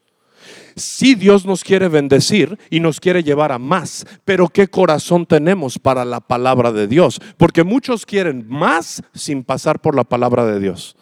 Si 0.77 1.15
Dios 1.15 1.47
nos 1.47 1.65
quiere 1.65 1.89
bendecir 1.89 2.59
y 2.71 2.81
nos 2.81 3.01
quiere 3.01 3.23
llevar 3.23 3.51
a 3.51 3.59
más, 3.59 4.07
pero 4.25 4.49
¿qué 4.49 4.69
corazón 4.69 5.25
tenemos 5.25 5.79
para 5.79 6.05
la 6.05 6.21
palabra 6.21 6.71
de 6.71 6.87
Dios? 6.87 7.21
Porque 7.37 7.65
muchos 7.65 8.05
quieren 8.07 8.47
más 8.49 9.03
sin 9.15 9.43
pasar 9.43 9.81
por 9.81 9.95
la 9.97 10.05
palabra 10.05 10.45
de 10.45 10.61
Dios. 10.61 10.97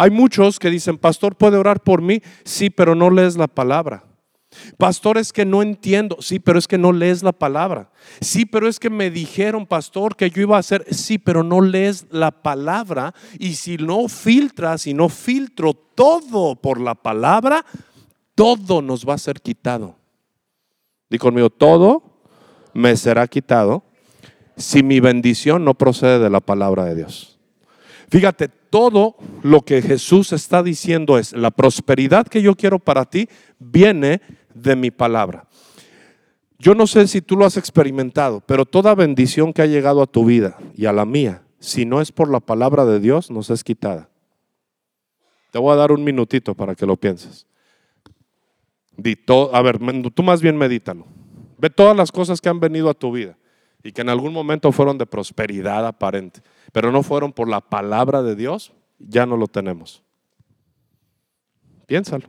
Hay 0.00 0.10
muchos 0.10 0.60
que 0.60 0.70
dicen, 0.70 0.96
pastor, 0.96 1.34
¿puede 1.34 1.56
orar 1.56 1.82
por 1.82 2.02
mí? 2.02 2.22
Sí, 2.44 2.70
pero 2.70 2.94
no 2.94 3.10
lees 3.10 3.36
la 3.36 3.48
palabra. 3.48 4.04
Pastor, 4.76 5.18
es 5.18 5.32
que 5.32 5.44
no 5.44 5.60
entiendo. 5.60 6.18
Sí, 6.20 6.38
pero 6.38 6.56
es 6.56 6.68
que 6.68 6.78
no 6.78 6.92
lees 6.92 7.24
la 7.24 7.32
palabra. 7.32 7.90
Sí, 8.20 8.46
pero 8.46 8.68
es 8.68 8.78
que 8.78 8.90
me 8.90 9.10
dijeron, 9.10 9.66
pastor, 9.66 10.14
que 10.14 10.30
yo 10.30 10.40
iba 10.40 10.56
a 10.56 10.60
hacer. 10.60 10.86
Sí, 10.94 11.18
pero 11.18 11.42
no 11.42 11.60
lees 11.60 12.06
la 12.10 12.30
palabra. 12.30 13.12
Y 13.40 13.54
si 13.54 13.76
no 13.76 14.06
filtras 14.06 14.86
y 14.86 14.94
no 14.94 15.08
filtro 15.08 15.74
todo 15.74 16.54
por 16.54 16.80
la 16.80 16.94
palabra, 16.94 17.66
todo 18.36 18.80
nos 18.80 19.04
va 19.04 19.14
a 19.14 19.18
ser 19.18 19.40
quitado. 19.40 19.96
Di 21.10 21.18
conmigo, 21.18 21.50
todo 21.50 22.04
me 22.72 22.96
será 22.96 23.26
quitado 23.26 23.82
si 24.56 24.84
mi 24.84 25.00
bendición 25.00 25.64
no 25.64 25.74
procede 25.74 26.20
de 26.20 26.30
la 26.30 26.40
palabra 26.40 26.84
de 26.84 26.94
Dios. 26.94 27.40
Fíjate, 28.10 28.57
todo 28.70 29.16
lo 29.42 29.62
que 29.62 29.82
Jesús 29.82 30.32
está 30.32 30.62
diciendo 30.62 31.18
es, 31.18 31.32
la 31.32 31.50
prosperidad 31.50 32.26
que 32.26 32.42
yo 32.42 32.54
quiero 32.54 32.78
para 32.78 33.04
ti 33.04 33.28
viene 33.58 34.20
de 34.54 34.76
mi 34.76 34.90
palabra. 34.90 35.46
Yo 36.58 36.74
no 36.74 36.86
sé 36.86 37.06
si 37.06 37.22
tú 37.22 37.36
lo 37.36 37.44
has 37.44 37.56
experimentado, 37.56 38.40
pero 38.44 38.66
toda 38.66 38.94
bendición 38.94 39.52
que 39.52 39.62
ha 39.62 39.66
llegado 39.66 40.02
a 40.02 40.06
tu 40.06 40.24
vida 40.24 40.58
y 40.74 40.86
a 40.86 40.92
la 40.92 41.04
mía, 41.04 41.42
si 41.60 41.84
no 41.84 42.00
es 42.00 42.10
por 42.10 42.30
la 42.30 42.40
palabra 42.40 42.84
de 42.84 43.00
Dios, 43.00 43.30
nos 43.30 43.50
es 43.50 43.62
quitada. 43.62 44.08
Te 45.52 45.58
voy 45.58 45.72
a 45.72 45.76
dar 45.76 45.92
un 45.92 46.04
minutito 46.04 46.54
para 46.54 46.74
que 46.74 46.84
lo 46.84 46.96
pienses 46.96 47.48
a 49.52 49.62
ver, 49.62 49.78
tú 50.14 50.22
más 50.22 50.42
bien 50.42 50.56
medítalo. 50.56 51.06
Ve 51.58 51.70
todas 51.70 51.96
las 51.96 52.12
cosas 52.12 52.40
que 52.40 52.48
han 52.48 52.60
venido 52.60 52.90
a 52.90 52.94
tu 52.94 53.12
vida 53.12 53.36
y 53.82 53.92
que 53.92 54.02
en 54.02 54.08
algún 54.08 54.32
momento 54.32 54.72
fueron 54.72 54.98
de 54.98 55.06
prosperidad 55.06 55.86
aparente, 55.86 56.42
pero 56.72 56.92
no 56.92 57.02
fueron 57.02 57.32
por 57.32 57.48
la 57.48 57.60
palabra 57.60 58.22
de 58.22 58.34
Dios, 58.34 58.72
ya 58.98 59.26
no 59.26 59.36
lo 59.36 59.46
tenemos. 59.46 60.02
Piénsalo. 61.86 62.28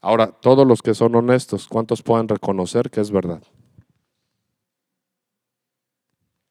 Ahora, 0.00 0.28
todos 0.28 0.66
los 0.66 0.80
que 0.80 0.94
son 0.94 1.14
honestos, 1.16 1.66
¿cuántos 1.66 2.02
pueden 2.02 2.28
reconocer 2.28 2.88
que 2.88 3.00
es 3.00 3.10
verdad? 3.10 3.42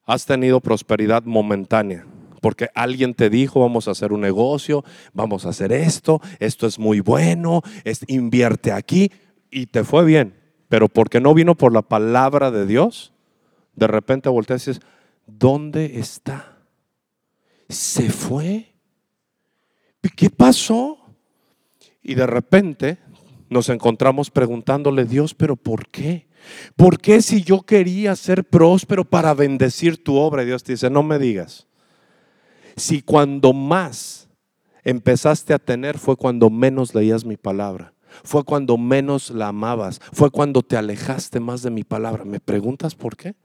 Has 0.06 0.26
tenido 0.26 0.60
prosperidad 0.60 1.24
momentánea, 1.24 2.06
porque 2.42 2.70
alguien 2.76 3.14
te 3.14 3.30
dijo, 3.30 3.62
vamos 3.62 3.88
a 3.88 3.92
hacer 3.92 4.12
un 4.12 4.22
negocio, 4.22 4.84
vamos 5.14 5.46
a 5.46 5.50
hacer 5.50 5.72
esto, 5.72 6.22
esto 6.40 6.68
es 6.68 6.78
muy 6.78 7.00
bueno, 7.00 7.62
es, 7.84 8.02
invierte 8.08 8.72
aquí 8.72 9.12
y 9.50 9.68
te 9.68 9.84
fue 9.84 10.06
bien, 10.06 10.36
pero 10.70 10.90
porque 10.90 11.20
no 11.22 11.34
vino 11.34 11.56
por 11.56 11.74
la 11.74 11.82
palabra 11.82 12.52
de 12.52 12.66
Dios, 12.66 13.14
de 13.76 13.88
repente 13.88 14.30
volteas 14.30 14.68
y 14.68 14.72
dices, 14.72 14.86
¿dónde 15.26 16.00
está? 16.00 16.58
¿Se 17.70 18.10
fue? 18.10 18.74
¿Qué 20.16 20.30
pasó? 20.30 20.98
Y 22.02 22.16
de 22.16 22.26
repente 22.26 22.98
nos 23.50 23.70
encontramos 23.70 24.32
preguntándole, 24.32 25.06
Dios, 25.06 25.34
pero 25.34 25.56
¿por 25.56 25.88
qué? 25.90 26.28
¿Por 26.76 27.00
qué 27.00 27.22
si 27.22 27.44
yo 27.44 27.62
quería 27.62 28.16
ser 28.16 28.46
próspero 28.46 29.06
para 29.06 29.34
bendecir 29.34 30.04
tu 30.04 30.16
obra? 30.16 30.44
Dios 30.44 30.64
te 30.64 30.74
dice, 30.74 30.90
no 30.90 31.04
me 31.04 31.20
digas. 31.20 31.68
Si 32.76 33.02
cuando 33.02 33.54
más 33.54 34.30
empezaste 34.84 35.54
a 35.54 35.60
tener 35.60 35.98
fue 35.98 36.16
cuando 36.16 36.50
menos 36.50 36.96
leías 36.96 37.26
mi 37.26 37.38
palabra, 37.38 37.94
fue 38.24 38.44
cuando 38.44 38.78
menos 38.78 39.30
la 39.30 39.50
amabas, 39.50 40.00
fue 40.14 40.30
cuando 40.30 40.62
te 40.62 40.78
alejaste 40.78 41.40
más 41.40 41.62
de 41.62 41.72
mi 41.72 41.84
palabra. 41.84 42.26
¿Me 42.26 42.40
preguntas 42.40 42.96
por 42.96 43.16
qué? 43.16 43.36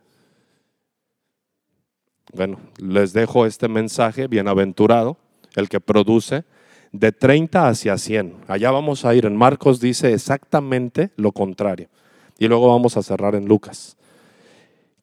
Bueno, 2.33 2.59
les 2.79 3.12
dejo 3.12 3.47
este 3.47 3.69
mensaje, 3.69 4.26
bienaventurado, 4.26 5.19
el 5.55 5.69
que 5.69 5.81
produce 5.81 6.45
de 6.93 7.12
30 7.12 7.69
hacia 7.69 7.99
100. 7.99 8.37
Allá 8.49 8.71
vamos 8.71 9.05
a 9.05 9.14
ir. 9.14 9.26
En 9.26 9.37
Marcos 9.37 9.81
dice 9.81 10.12
exactamente 10.12 11.11
lo 11.17 11.33
contrario. 11.33 11.88
Y 12.38 12.49
luego 12.49 12.69
vamos 12.69 12.97
a 12.97 13.02
cerrar 13.02 13.35
en 13.35 13.47
Lucas, 13.47 13.97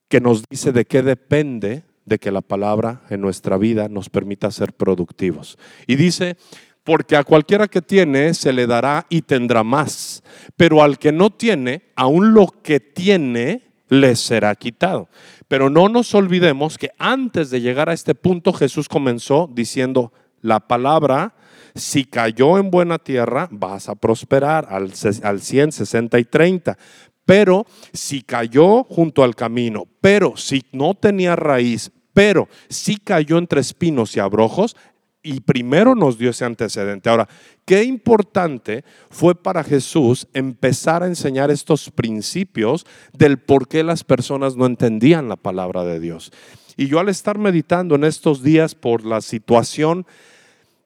que 0.08 0.20
nos 0.20 0.44
dice 0.50 0.72
de 0.72 0.86
qué 0.86 1.02
depende 1.04 1.84
de 2.06 2.20
que 2.20 2.32
la 2.32 2.42
palabra 2.42 3.02
en 3.10 3.22
nuestra 3.22 3.58
vida 3.58 3.88
nos 3.88 4.10
permita 4.10 4.50
ser 4.52 4.74
productivos. 4.74 5.58
Y 5.86 5.96
dice, 5.96 6.38
Porque 6.84 7.16
a 7.16 7.24
cualquiera 7.24 7.68
que 7.68 7.82
tiene 7.82 8.34
se 8.34 8.54
le 8.54 8.66
dará 8.66 9.06
y 9.10 9.22
tendrá 9.22 9.64
más. 9.64 10.24
Pero 10.56 10.82
al 10.82 10.98
que 10.98 11.12
no 11.12 11.30
tiene, 11.30 11.84
aún 11.96 12.34
lo 12.34 12.48
que 12.48 12.80
tiene 12.80 13.70
le 13.90 14.16
será 14.16 14.56
quitado. 14.56 15.10
Pero 15.48 15.70
no 15.70 15.90
nos 15.90 16.14
olvidemos 16.14 16.78
que 16.78 16.92
antes 16.98 17.50
de 17.50 17.62
llegar 17.62 17.90
a 17.90 17.94
este 17.94 18.16
punto 18.16 18.54
Jesús 18.54 18.88
comenzó 18.88 19.50
diciendo, 19.52 20.14
la 20.42 20.60
palabra, 20.60 21.36
si 21.76 22.06
cayó 22.06 22.58
en 22.58 22.72
buena 22.72 22.98
tierra, 23.00 23.48
vas 23.52 23.90
a 23.90 23.96
prosperar 23.96 24.68
al, 24.70 24.92
al 25.24 25.42
100, 25.42 25.72
60 25.72 26.20
y 26.20 26.26
30. 26.26 26.78
Pero 27.26 27.66
si 27.94 28.22
cayó 28.22 28.84
junto 28.84 29.24
al 29.24 29.36
camino, 29.36 29.86
pero 30.02 30.36
si 30.36 30.64
no 30.72 30.96
tenía 30.96 31.36
raíz, 31.36 31.92
pero 32.14 32.48
si 32.70 32.98
cayó 32.98 33.38
entre 33.38 33.62
espinos 33.62 34.16
y 34.16 34.20
abrojos, 34.20 34.76
y 35.22 35.42
primero 35.42 35.96
nos 35.96 36.18
dio 36.18 36.30
ese 36.30 36.46
antecedente. 36.46 37.10
Ahora, 37.10 37.28
qué 37.66 37.84
importante 37.84 38.84
fue 39.10 39.36
para 39.36 39.64
Jesús 39.64 40.28
empezar 40.34 41.04
a 41.04 41.08
enseñar 41.08 41.52
estos 41.52 41.92
principios 41.92 42.86
del 43.14 43.38
por 43.38 43.68
qué 43.68 43.84
las 43.84 44.04
personas 44.04 44.56
no 44.56 44.66
entendían 44.66 45.28
la 45.28 45.36
palabra 45.36 45.84
de 45.84 46.00
Dios. 46.00 46.32
Y 46.78 46.88
yo 46.88 47.00
al 47.00 47.10
estar 47.10 47.38
meditando 47.38 47.96
en 47.96 48.06
estos 48.06 48.42
días 48.42 48.76
por 48.76 49.04
la 49.04 49.20
situación 49.22 50.06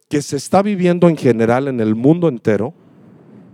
que 0.10 0.22
se 0.22 0.38
está 0.38 0.62
viviendo 0.62 1.08
en 1.10 1.18
general 1.18 1.68
en 1.68 1.80
el 1.80 1.96
mundo 1.96 2.28
entero, 2.28 2.74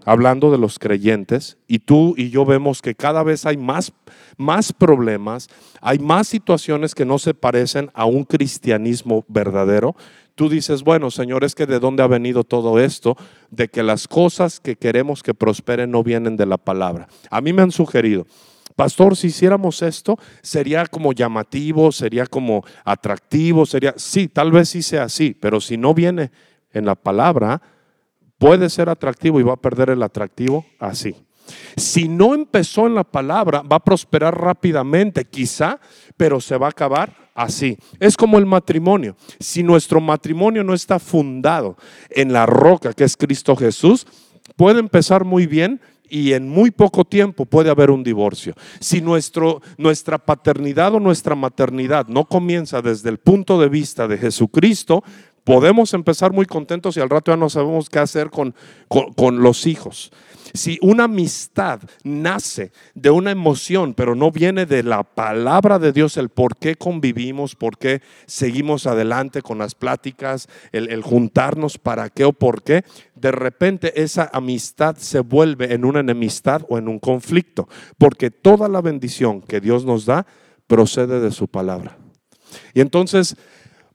hablando 0.09 0.49
de 0.49 0.57
los 0.57 0.79
creyentes, 0.79 1.59
y 1.67 1.77
tú 1.77 2.15
y 2.17 2.31
yo 2.31 2.43
vemos 2.43 2.81
que 2.81 2.95
cada 2.95 3.21
vez 3.21 3.45
hay 3.45 3.57
más, 3.57 3.93
más 4.37 4.73
problemas, 4.73 5.49
hay 5.81 5.99
más 5.99 6.27
situaciones 6.27 6.95
que 6.95 7.05
no 7.05 7.19
se 7.19 7.35
parecen 7.35 7.91
a 7.93 8.05
un 8.05 8.23
cristianismo 8.23 9.23
verdadero. 9.27 9.95
Tú 10.33 10.49
dices, 10.49 10.81
bueno, 10.81 11.11
Señor, 11.11 11.43
es 11.43 11.53
que 11.53 11.67
de 11.67 11.79
dónde 11.79 12.01
ha 12.01 12.07
venido 12.07 12.43
todo 12.43 12.79
esto, 12.79 13.17
de 13.51 13.67
que 13.67 13.83
las 13.83 14.07
cosas 14.07 14.59
que 14.59 14.75
queremos 14.75 15.21
que 15.21 15.35
prosperen 15.35 15.91
no 15.91 16.01
vienen 16.01 16.37
de 16.37 16.47
la 16.47 16.57
palabra. 16.57 17.07
A 17.29 17.39
mí 17.39 17.53
me 17.53 17.61
han 17.61 17.71
sugerido, 17.71 18.25
pastor, 18.75 19.15
si 19.15 19.27
hiciéramos 19.27 19.83
esto, 19.83 20.17
sería 20.41 20.87
como 20.87 21.13
llamativo, 21.13 21.91
sería 21.91 22.25
como 22.25 22.63
atractivo, 22.83 23.63
sería, 23.67 23.93
sí, 23.95 24.27
tal 24.27 24.51
vez 24.51 24.69
sí 24.69 24.81
sea 24.81 25.03
así, 25.03 25.37
pero 25.39 25.61
si 25.61 25.77
no 25.77 25.93
viene 25.93 26.31
en 26.73 26.85
la 26.85 26.95
palabra, 26.95 27.61
puede 28.39 28.69
ser 28.69 28.89
atractivo 28.89 29.39
y 29.39 29.43
va 29.43 29.53
a 29.53 29.57
perder 29.57 29.91
el 29.91 30.01
atractivo 30.01 30.65
así. 30.79 31.15
Si 31.75 32.07
no 32.07 32.33
empezó 32.33 32.87
en 32.87 32.95
la 32.95 33.03
palabra, 33.03 33.61
va 33.61 33.77
a 33.77 33.83
prosperar 33.83 34.39
rápidamente, 34.39 35.25
quizá, 35.25 35.79
pero 36.17 36.41
se 36.41 36.57
va 36.57 36.67
a 36.67 36.71
acabar 36.71 37.15
así. 37.35 37.77
Es 37.99 38.17
como 38.17 38.37
el 38.37 38.45
matrimonio. 38.45 39.15
Si 39.39 39.63
nuestro 39.63 39.99
matrimonio 39.99 40.63
no 40.63 40.73
está 40.73 40.99
fundado 40.99 41.77
en 42.09 42.33
la 42.33 42.45
roca 42.45 42.93
que 42.93 43.03
es 43.03 43.17
Cristo 43.17 43.55
Jesús, 43.55 44.05
puede 44.55 44.79
empezar 44.79 45.25
muy 45.25 45.47
bien, 45.47 45.79
y 46.09 46.33
en 46.33 46.49
muy 46.49 46.71
poco 46.71 47.05
tiempo 47.05 47.45
puede 47.45 47.69
haber 47.69 47.91
un 47.91 48.03
divorcio. 48.03 48.55
Si 48.79 49.01
nuestro, 49.01 49.61
nuestra 49.77 50.17
paternidad 50.17 50.95
o 50.95 50.99
nuestra 50.99 51.35
maternidad 51.35 52.07
no 52.07 52.25
comienza 52.25 52.81
desde 52.81 53.09
el 53.09 53.19
punto 53.19 53.59
de 53.59 53.69
vista 53.69 54.07
de 54.07 54.17
Jesucristo, 54.17 55.03
podemos 55.49 55.95
empezar 55.95 56.31
muy 56.31 56.45
contentos 56.45 56.95
y 56.95 56.99
al 56.99 57.09
rato 57.09 57.31
ya 57.31 57.35
no 57.35 57.49
sabemos 57.49 57.89
qué 57.89 57.97
hacer 57.97 58.29
con, 58.29 58.53
con, 58.87 59.41
los 59.41 59.65
hijos. 59.65 60.11
Si 60.53 60.77
una 60.79 61.05
amistad 61.05 61.81
nace 62.03 62.71
de 62.93 63.09
una 63.09 63.31
emoción, 63.31 63.95
pero 63.95 64.13
no 64.13 64.29
viene 64.29 64.67
de 64.67 64.83
la 64.83 65.01
palabra 65.01 65.79
de 65.79 65.91
Dios, 65.91 66.17
el 66.17 66.29
por 66.29 66.55
qué 66.55 66.75
convivimos, 66.75 67.55
por 67.55 67.79
qué 67.79 68.03
seguimos 68.27 68.85
adelante 68.85 69.41
con 69.41 69.57
las 69.57 69.73
pláticas, 69.73 70.47
el, 70.71 70.87
el, 70.91 71.01
juntarnos 71.01 71.79
para 71.79 72.11
qué 72.11 72.25
o 72.25 72.33
por 72.33 72.61
qué, 72.61 72.83
de 73.15 73.31
repente 73.31 74.03
esa 74.03 74.29
amistad 74.31 74.97
se 74.97 75.21
vuelve 75.21 75.73
en 75.73 75.83
una 75.83 76.01
enemistad 76.01 76.61
o 76.69 76.77
en 76.77 76.87
un 76.87 76.99
conflicto, 76.99 77.67
porque 77.97 78.29
toda 78.29 78.69
la 78.69 78.81
bendición 78.81 79.41
que 79.41 79.59
Dios 79.59 79.83
nos 79.83 80.05
da 80.05 80.27
procede 80.67 81.19
de 81.19 81.31
su 81.31 81.47
palabra. 81.47 81.97
Y 82.75 82.81
entonces 82.81 83.35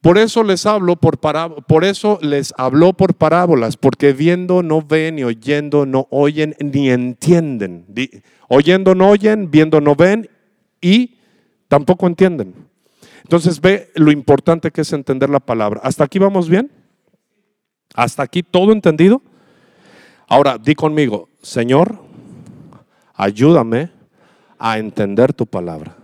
por 0.04 0.18
eso 0.18 0.42
les 0.42 0.66
hablo 0.66 0.96
por 0.96 1.18
por 1.66 1.82
eso 1.82 2.18
les 2.20 2.52
habló 2.58 2.92
por 2.92 3.14
parábolas, 3.14 3.78
porque 3.78 4.12
viendo 4.12 4.62
no 4.62 4.82
ven 4.82 5.18
y 5.18 5.24
oyendo 5.24 5.86
no 5.86 6.08
oyen 6.10 6.54
ni 6.60 6.90
entienden. 6.90 7.86
oyendo 8.50 8.94
no 8.94 9.08
oyen, 9.08 9.50
viendo 9.50 9.80
no 9.80 9.94
ven 9.94 10.28
y 10.82 11.16
tampoco 11.68 12.06
entienden. 12.06 12.54
Entonces 13.22 13.62
ve 13.62 13.92
lo 13.94 14.12
importante 14.12 14.70
que 14.70 14.82
es 14.82 14.92
entender 14.92 15.30
la 15.30 15.40
palabra. 15.40 15.80
¿Hasta 15.82 16.04
aquí 16.04 16.18
vamos 16.18 16.50
bien? 16.50 16.70
¿Hasta 17.94 18.24
aquí 18.24 18.42
todo 18.42 18.72
entendido? 18.72 19.22
Ahora, 20.28 20.58
di 20.58 20.74
conmigo, 20.74 21.30
Señor, 21.40 21.98
ayúdame 23.14 23.88
a 24.58 24.76
entender 24.76 25.32
tu 25.32 25.46
palabra. 25.46 25.96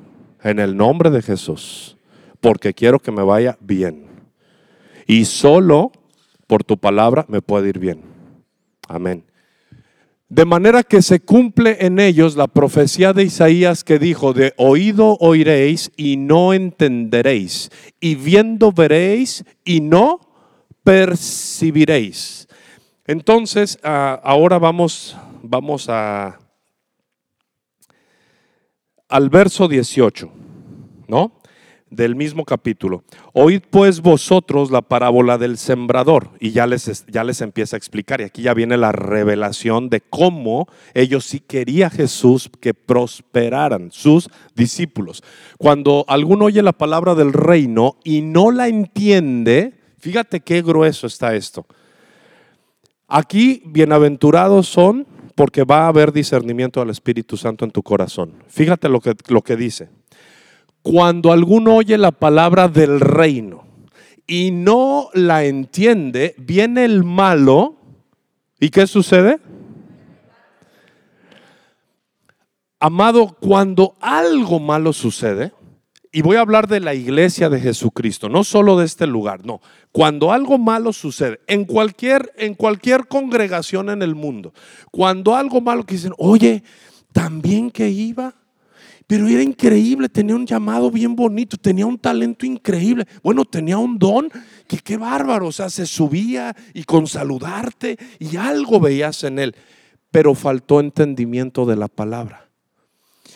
En 0.43 0.59
el 0.59 0.75
nombre 0.75 1.11
de 1.11 1.21
Jesús 1.21 1.99
porque 2.41 2.75
quiero 2.75 2.99
que 2.99 3.13
me 3.13 3.23
vaya 3.23 3.57
bien. 3.61 4.07
Y 5.07 5.25
solo 5.25 5.93
por 6.47 6.65
tu 6.65 6.79
palabra 6.79 7.25
me 7.29 7.43
puede 7.43 7.69
ir 7.69 7.79
bien. 7.79 8.03
Amén. 8.89 9.25
De 10.29 10.45
manera 10.45 10.85
que 10.85 11.03
se 11.03 11.19
cumple 11.19 11.79
en 11.81 11.99
ellos 11.99 12.37
la 12.37 12.47
profecía 12.47 13.13
de 13.13 13.25
Isaías 13.25 13.83
que 13.83 13.99
dijo, 13.99 14.33
de 14.33 14.55
oído 14.57 15.17
oiréis 15.19 15.91
y 15.97 16.17
no 16.17 16.53
entenderéis, 16.53 17.71
y 17.99 18.15
viendo 18.15 18.71
veréis 18.71 19.45
y 19.65 19.81
no 19.81 20.21
percibiréis. 20.85 22.47
Entonces, 23.07 23.81
ah, 23.83 24.21
ahora 24.23 24.61
vamos, 24.61 25.17
vamos 25.43 25.89
a, 25.89 26.39
al 29.09 29.31
verso 29.31 29.67
18, 29.67 30.31
¿no? 31.09 31.40
Del 31.91 32.15
mismo 32.15 32.45
capítulo. 32.45 33.03
Oíd 33.33 33.63
pues 33.69 34.01
vosotros 34.01 34.71
la 34.71 34.81
parábola 34.81 35.39
del 35.39 35.59
sembrador. 35.59 36.31
Y 36.39 36.53
ya 36.53 36.67
les, 36.67 37.05
ya 37.07 37.25
les 37.25 37.41
empieza 37.41 37.77
a 37.77 37.79
explicar. 37.79 38.21
Y 38.21 38.25
aquí 38.25 38.43
ya 38.43 38.55
viene 38.55 38.77
la 38.77 38.93
revelación 38.93 39.91
de 39.91 40.01
cómo 40.01 40.67
ellos 40.95 41.27
sí 41.27 41.41
quería 41.41 41.91
Jesús 41.91 42.51
que 42.61 42.75
prosperaran 42.75 43.91
sus 43.91 44.31
discípulos. 44.55 45.23
Cuando 45.59 46.05
alguno 46.09 46.47
oye 46.47 46.63
la 46.63 46.73
palabra 46.73 47.15
del 47.15 47.33
reino 47.33 47.97
y 48.05 48.23
no 48.23 48.51
la 48.51 48.69
entiende, 48.69 49.75
fíjate 49.99 50.41
qué 50.41 50.63
grueso 50.63 51.07
está 51.07 51.35
esto. 51.35 51.67
Aquí 53.09 53.63
bienaventurados 53.67 54.69
son 54.69 55.07
porque 55.35 55.65
va 55.65 55.85
a 55.85 55.89
haber 55.89 56.13
discernimiento 56.13 56.81
del 56.81 56.91
Espíritu 56.91 57.37
Santo 57.37 57.65
en 57.65 57.73
tu 57.73 57.83
corazón. 57.83 58.35
Fíjate 58.47 58.89
lo 58.89 59.01
que, 59.01 59.15
lo 59.29 59.43
que 59.43 59.57
dice 59.57 59.89
cuando 60.83 61.33
alguno 61.33 61.75
oye 61.75 61.99
la 61.99 62.11
palabra 62.11 62.69
del 62.69 63.01
reino 63.01 63.65
y 64.27 64.51
no 64.51 65.09
la 65.13 65.45
entiende, 65.45 66.35
viene 66.39 66.85
el 66.85 67.05
malo. 67.05 67.77
¿Y 68.61 68.71
qué 68.71 68.87
sucede? 68.87 69.39
Amado, 72.79 73.37
cuando 73.41 73.97
algo 74.01 74.61
malo 74.61 74.93
sucede, 74.93 75.53
y 76.13 76.23
voy 76.23 76.37
a 76.37 76.41
hablar 76.41 76.67
de 76.67 76.81
la 76.81 76.95
iglesia 76.95 77.49
de 77.49 77.61
Jesucristo, 77.61 78.29
no 78.29 78.43
solo 78.43 78.79
de 78.79 78.87
este 78.87 79.07
lugar, 79.07 79.45
no. 79.45 79.61
Cuando 79.93 80.33
algo 80.33 80.59
malo 80.59 80.93
sucede 80.93 81.41
en 81.47 81.65
cualquier, 81.65 82.33
en 82.37 82.55
cualquier 82.55 83.07
congregación 83.07 83.91
en 83.91 84.03
el 84.03 84.15
mundo, 84.15 84.53
cuando 84.91 85.37
algo 85.37 85.61
malo 85.61 85.85
que 85.85 85.95
dicen, 85.95 86.15
oye, 86.19 86.65
también 87.13 87.71
que 87.71 87.89
iba 87.89 88.35
pero 89.11 89.27
era 89.27 89.43
increíble, 89.43 90.09
tenía 90.09 90.37
un 90.37 90.47
llamado 90.47 90.89
bien 90.89 91.17
bonito, 91.17 91.57
tenía 91.57 91.85
un 91.85 91.99
talento 91.99 92.47
increíble. 92.47 93.09
Bueno, 93.25 93.45
tenía 93.45 93.77
un 93.77 93.99
don 93.99 94.31
que 94.69 94.79
qué 94.79 94.97
bárbaro, 94.97 95.49
o 95.49 95.53
sea, 95.53 95.69
se 95.69 95.85
subía 95.85 96.55
y 96.75 96.85
con 96.85 97.09
saludarte 97.09 97.99
y 98.21 98.37
algo 98.37 98.79
veías 98.79 99.25
en 99.25 99.41
él, 99.41 99.57
pero 100.13 100.37
faltó 100.37 100.79
entendimiento 100.79 101.67
de 101.67 101.75
la 101.75 101.89
palabra. 101.89 102.51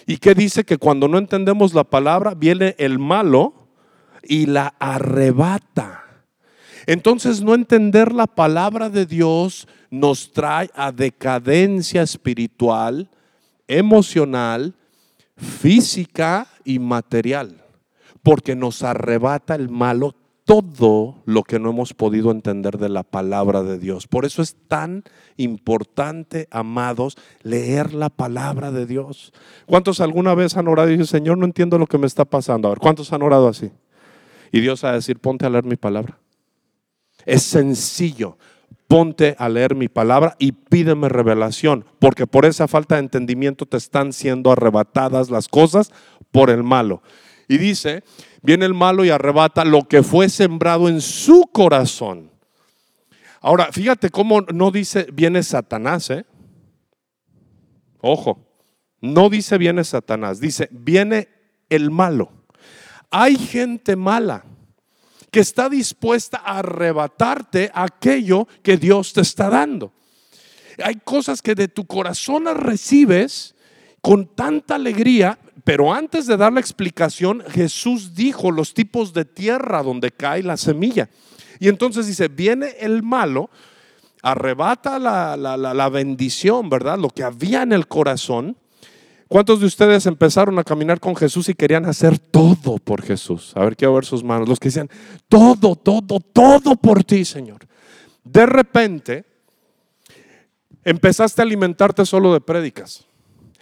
¿Y 0.07 0.19
qué 0.19 0.37
dice? 0.37 0.63
Que 0.63 0.79
cuando 0.79 1.09
no 1.09 1.19
entendemos 1.19 1.75
la 1.75 1.83
palabra, 1.83 2.35
viene 2.35 2.77
el 2.79 3.01
malo 3.01 3.67
y 4.23 4.47
la 4.47 4.77
arrebata. 4.79 6.05
Entonces 6.87 7.43
no 7.43 7.53
entender 7.53 8.13
la 8.13 8.29
palabra 8.29 8.91
de 8.91 9.07
Dios 9.07 9.67
nos 9.91 10.33
trae 10.33 10.71
a 10.73 10.93
decadencia 10.93 12.03
espiritual, 12.03 13.11
emocional, 13.67 14.77
física 15.37 16.47
y 16.65 16.79
material, 16.79 17.65
porque 18.23 18.57
nos 18.57 18.83
arrebata 18.83 19.55
el 19.55 19.69
malo 19.69 20.15
todo 20.45 21.23
lo 21.25 21.43
que 21.43 21.59
no 21.59 21.71
hemos 21.71 21.95
podido 21.95 22.31
entender 22.31 22.77
de 22.77 22.91
la 22.91 23.03
palabra 23.03 23.63
de 23.63 23.79
Dios. 23.79 24.07
Por 24.07 24.27
eso 24.27 24.43
es 24.43 24.57
tan 24.69 25.03
importante, 25.37 26.49
amados, 26.51 27.17
leer 27.43 27.95
la 27.95 28.11
palabra 28.11 28.71
de 28.71 28.85
Dios. 28.85 29.33
¿Cuántos 29.67 30.01
alguna 30.01 30.35
vez 30.35 30.57
han 30.57 30.69
orado 30.69 30.89
y 30.89 30.93
dicen, 30.93 31.07
Señor, 31.07 31.39
no 31.39 31.47
entiendo 31.47 31.79
lo 31.79 31.87
que 31.87 31.99
me 31.99 32.07
está 32.07 32.27
pasando? 32.27 32.69
A 32.69 32.73
ver, 32.73 32.79
¿cuántos 32.79 33.13
han 33.13 33.23
orado 33.23 33.49
así? 33.49 33.73
Y 34.53 34.61
Dios 34.61 34.85
va 34.85 34.91
a 34.91 34.95
decir, 34.95 35.19
ponte 35.19 35.47
a 35.47 35.51
leer 35.51 35.65
mi 35.65 35.77
palabra. 35.77 36.19
Es 37.25 37.43
sencillo 37.43 38.37
ponte 38.95 39.35
a 39.41 39.49
leer 39.49 39.75
mi 39.75 39.89
palabra 39.89 40.37
y 40.39 40.53
pídeme 40.53 41.09
revelación, 41.09 41.85
porque 41.99 42.29
por 42.29 42.45
esa 42.45 42.69
falta 42.69 42.95
de 42.95 43.01
entendimiento 43.01 43.67
te 43.67 43.77
están 43.77 44.13
siendo 44.13 44.53
arrebatadas 44.53 45.31
las 45.31 45.49
cosas 45.49 45.91
por 46.31 46.49
el 46.49 46.63
malo. 46.63 47.03
Y 47.49 47.59
dice, 47.59 48.05
viene 48.41 48.67
el 48.67 48.73
malo 48.73 49.05
y 49.05 49.11
arrebata 49.11 49.65
lo 49.65 49.89
que 49.89 50.05
fue 50.05 50.29
sembrado 50.29 50.89
en 50.89 51.01
su 51.01 51.43
corazón. 51.53 52.31
Ahora, 53.41 53.73
fíjate 53.73 54.11
cómo 54.11 54.43
no 54.43 54.71
dice 54.71 55.09
viene 55.13 55.43
Satanás, 55.43 56.11
¿eh? 56.11 56.25
Ojo, 58.01 58.47
no 59.01 59.29
dice 59.29 59.59
viene 59.59 59.83
Satanás, 59.83 60.39
dice 60.39 60.69
viene 60.71 61.27
el 61.69 61.91
malo. 61.91 62.31
Hay 63.11 63.35
gente 63.39 63.97
mala 63.97 64.45
que 65.35 65.41
está 65.41 65.69
dispuesta 65.69 66.41
a 66.45 66.61
arrebatarte 66.61 67.69
aquello 67.75 68.47
que 68.63 68.77
Dios 68.77 69.13
te 69.13 69.23
está 69.23 69.51
dando. 69.51 69.93
Hay 70.81 70.95
cosas 71.05 71.43
que 71.43 71.57
de 71.57 71.67
tu 71.67 71.87
corazón 71.89 72.45
recibes 72.55 73.57
con 74.01 74.27
tanta 74.27 74.77
alegría, 74.77 75.41
pero 75.65 75.93
antes 75.93 76.29
de 76.29 76.37
dar 76.37 76.53
la 76.53 76.61
explicación, 76.61 77.43
Jesús 77.51 78.15
dijo 78.15 78.53
los 78.53 78.75
tipos 78.75 79.13
de 79.13 79.25
tierra 79.25 79.83
donde 79.83 80.13
cae 80.13 80.45
la 80.45 80.57
semilla. 80.57 81.11
Y 81.59 81.67
entonces 81.67 82.07
dice, 82.07 82.29
viene 82.29 82.77
el 82.79 83.03
malo, 83.03 83.51
arrebata 84.23 85.01
la, 85.01 85.37
la 85.37 85.89
bendición, 85.89 86.71
¿verdad? 86.71 86.97
Lo 86.97 87.09
que 87.09 87.25
había 87.25 87.63
en 87.63 87.73
el 87.73 87.89
corazón 87.89 88.57
¿Cuántos 89.29 89.61
de 89.61 89.67
ustedes 89.67 90.07
empezaron 90.07 90.59
a 90.59 90.65
caminar 90.65 91.01
con 91.01 91.17
Jesús 91.17 91.49
y 91.49 91.55
querían 91.55 91.87
hacer 91.87 92.19
todo 92.19 92.77
por 92.79 93.03
Jesús? 93.03 93.53
A 93.57 93.65
ver, 93.65 93.77
quiero 93.77 93.95
ver 93.95 94.05
sus 94.05 94.23
manos. 94.23 94.49
Los 94.49 94.61
que 94.61 94.69
decían, 94.69 94.91
todo, 95.29 95.77
todo, 95.77 96.21
todo 96.21 96.77
por 96.77 97.03
ti, 97.05 97.25
Señor. 97.25 97.67
De 98.23 98.47
repente, 98.47 99.25
empezaste 100.85 101.41
a 101.41 101.45
alimentarte 101.45 102.05
solo 102.05 102.33
de 102.33 102.41
prédicas. 102.41 103.07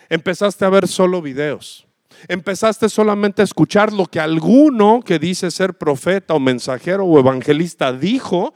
Empezaste 0.08 0.64
a 0.64 0.68
ver 0.68 0.88
solo 0.88 1.22
videos. 1.22 1.86
Empezaste 2.28 2.88
solamente 2.88 3.42
a 3.42 3.44
escuchar 3.44 3.92
lo 3.92 4.06
que 4.06 4.20
alguno 4.20 5.00
que 5.04 5.18
dice 5.18 5.50
ser 5.50 5.74
profeta 5.74 6.34
o 6.34 6.40
mensajero 6.40 7.04
o 7.04 7.18
evangelista 7.18 7.92
dijo, 7.92 8.52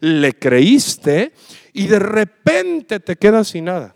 le 0.00 0.34
creíste 0.38 1.32
y 1.72 1.86
de 1.86 1.98
repente 1.98 3.00
te 3.00 3.16
quedas 3.16 3.48
sin 3.48 3.66
nada 3.66 3.94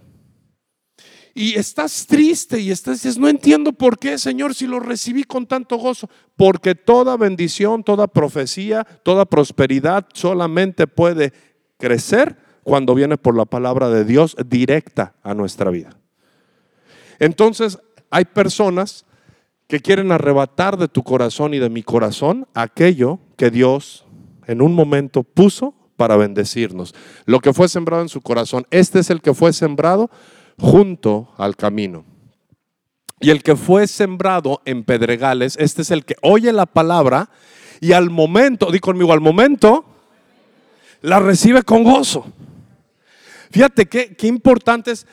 y 1.38 1.54
estás 1.58 2.06
triste 2.06 2.58
y 2.60 2.70
estás 2.70 3.02
dices, 3.02 3.18
no 3.18 3.28
entiendo 3.28 3.74
por 3.74 3.98
qué, 3.98 4.16
Señor, 4.16 4.54
si 4.54 4.66
lo 4.66 4.80
recibí 4.80 5.22
con 5.22 5.46
tanto 5.46 5.76
gozo. 5.76 6.08
Porque 6.34 6.74
toda 6.74 7.18
bendición, 7.18 7.84
toda 7.84 8.06
profecía, 8.06 8.84
toda 9.02 9.26
prosperidad 9.26 10.06
solamente 10.14 10.86
puede 10.86 11.34
crecer 11.76 12.38
cuando 12.62 12.94
viene 12.94 13.18
por 13.18 13.36
la 13.36 13.44
palabra 13.44 13.90
de 13.90 14.06
Dios 14.06 14.34
directa 14.46 15.14
a 15.22 15.34
nuestra 15.34 15.70
vida. 15.70 15.90
Entonces, 17.18 17.78
hay 18.10 18.24
personas 18.24 19.04
que 19.66 19.80
quieren 19.80 20.12
arrebatar 20.12 20.78
de 20.78 20.88
tu 20.88 21.02
corazón 21.02 21.52
y 21.52 21.58
de 21.58 21.68
mi 21.68 21.82
corazón 21.82 22.48
aquello 22.54 23.20
que 23.36 23.50
Dios 23.50 24.06
en 24.46 24.62
un 24.62 24.72
momento 24.72 25.22
puso 25.22 25.74
para 25.98 26.16
bendecirnos. 26.16 26.94
Lo 27.26 27.40
que 27.40 27.52
fue 27.52 27.68
sembrado 27.68 28.02
en 28.02 28.08
su 28.08 28.22
corazón, 28.22 28.66
este 28.70 29.00
es 29.00 29.10
el 29.10 29.20
que 29.20 29.34
fue 29.34 29.52
sembrado 29.52 30.10
junto 30.58 31.32
al 31.36 31.56
camino. 31.56 32.04
Y 33.20 33.30
el 33.30 33.42
que 33.42 33.56
fue 33.56 33.86
sembrado 33.86 34.60
en 34.64 34.84
pedregales, 34.84 35.56
este 35.58 35.82
es 35.82 35.90
el 35.90 36.04
que 36.04 36.16
oye 36.22 36.52
la 36.52 36.66
palabra 36.66 37.30
y 37.80 37.92
al 37.92 38.10
momento, 38.10 38.70
di 38.70 38.78
conmigo, 38.78 39.12
al 39.12 39.20
momento, 39.20 39.84
la 41.00 41.18
recibe 41.18 41.62
con 41.62 41.82
gozo. 41.82 42.26
Fíjate 43.50 43.86
qué, 43.86 44.14
qué 44.16 44.26
importante 44.26 44.90
es, 44.90 45.06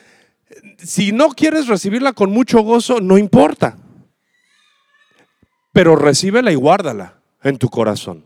si 0.78 1.12
no 1.12 1.30
quieres 1.30 1.66
recibirla 1.66 2.12
con 2.12 2.30
mucho 2.30 2.60
gozo, 2.60 3.00
no 3.00 3.16
importa, 3.16 3.78
pero 5.72 5.96
recíbela 5.96 6.52
y 6.52 6.56
guárdala 6.56 7.20
en 7.42 7.58
tu 7.58 7.68
corazón. 7.68 8.24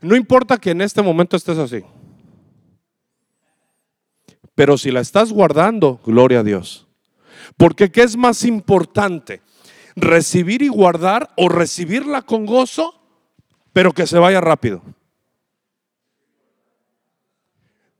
No 0.00 0.16
importa 0.16 0.56
que 0.56 0.70
en 0.70 0.80
este 0.80 1.02
momento 1.02 1.36
estés 1.36 1.58
así. 1.58 1.84
Pero 4.54 4.76
si 4.76 4.90
la 4.90 5.00
estás 5.00 5.32
guardando, 5.32 6.00
gloria 6.04 6.40
a 6.40 6.44
Dios. 6.44 6.86
Porque 7.56 7.90
¿qué 7.90 8.02
es 8.02 8.16
más 8.16 8.44
importante? 8.44 9.40
¿Recibir 9.96 10.62
y 10.62 10.68
guardar 10.68 11.30
o 11.36 11.48
recibirla 11.48 12.22
con 12.22 12.46
gozo, 12.46 12.94
pero 13.72 13.92
que 13.92 14.06
se 14.06 14.18
vaya 14.18 14.40
rápido? 14.40 14.82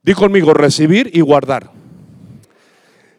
Di 0.03 0.15
conmigo, 0.15 0.53
recibir 0.53 1.11
y 1.13 1.21
guardar. 1.21 1.71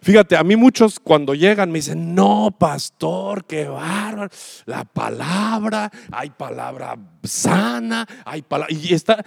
Fíjate, 0.04 0.36
a 0.36 0.44
mí 0.44 0.58
muchos 0.58 1.00
cuando 1.00 1.34
llegan 1.34 1.72
me 1.72 1.78
dicen, 1.78 2.14
no, 2.14 2.54
pastor, 2.60 3.46
qué 3.46 3.70
bárbaro, 3.70 4.30
la 4.66 4.84
palabra, 4.84 5.90
hay 6.12 6.30
palabra 6.32 6.98
sana, 7.24 8.06
hay 8.26 8.42
palabra, 8.42 8.76
y 8.76 8.94
está, 8.94 9.24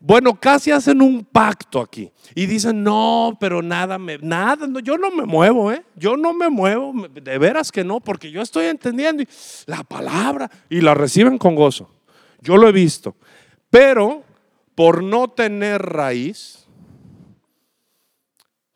bueno, 0.00 0.34
casi 0.40 0.70
hacen 0.70 1.02
un 1.02 1.24
pacto 1.24 1.80
aquí 1.80 2.10
y 2.34 2.46
dicen, 2.46 2.82
no, 2.82 3.36
pero 3.38 3.62
nada, 3.62 3.98
me, 3.98 4.18
nada, 4.18 4.66
yo 4.82 4.96
no 4.96 5.10
me 5.10 5.24
muevo, 5.26 5.70
¿eh? 5.70 5.84
yo 5.94 6.16
no 6.16 6.32
me 6.32 6.48
muevo, 6.48 6.92
de 7.08 7.38
veras 7.38 7.70
que 7.70 7.84
no, 7.84 8.00
porque 8.00 8.30
yo 8.30 8.42
estoy 8.42 8.66
entendiendo 8.66 9.22
la 9.66 9.84
palabra 9.84 10.50
y 10.68 10.80
la 10.80 10.94
reciben 10.94 11.38
con 11.38 11.54
gozo. 11.54 11.90
Yo 12.40 12.56
lo 12.56 12.68
he 12.68 12.72
visto, 12.72 13.14
pero 13.68 14.24
por 14.74 15.02
no 15.02 15.28
tener 15.28 15.82
raíz, 15.82 16.60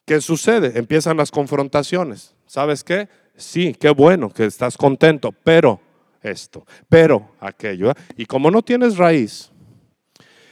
¿Qué 0.05 0.21
sucede? 0.21 0.79
Empiezan 0.79 1.17
las 1.17 1.31
confrontaciones. 1.31 2.35
¿Sabes 2.47 2.85
qué? 2.85 3.09
Sí, 3.37 3.75
qué 3.75 3.91
bueno 3.91 4.31
que 4.31 4.45
estás 4.45 4.77
contento, 4.77 5.33
pero 5.33 5.81
esto, 6.23 6.67
pero 6.89 7.31
aquello. 7.41 7.91
¿eh? 7.91 7.95
Y 8.17 8.27
como 8.27 8.51
no 8.51 8.63
tienes 8.63 8.99
raíz, 8.99 9.51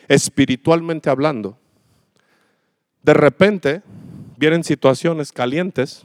espiritualmente 0.08 1.10
hablando, 1.10 1.58
de 3.02 3.14
repente 3.14 3.82
vienen 4.36 4.64
situaciones 4.64 5.32
calientes 5.32 6.04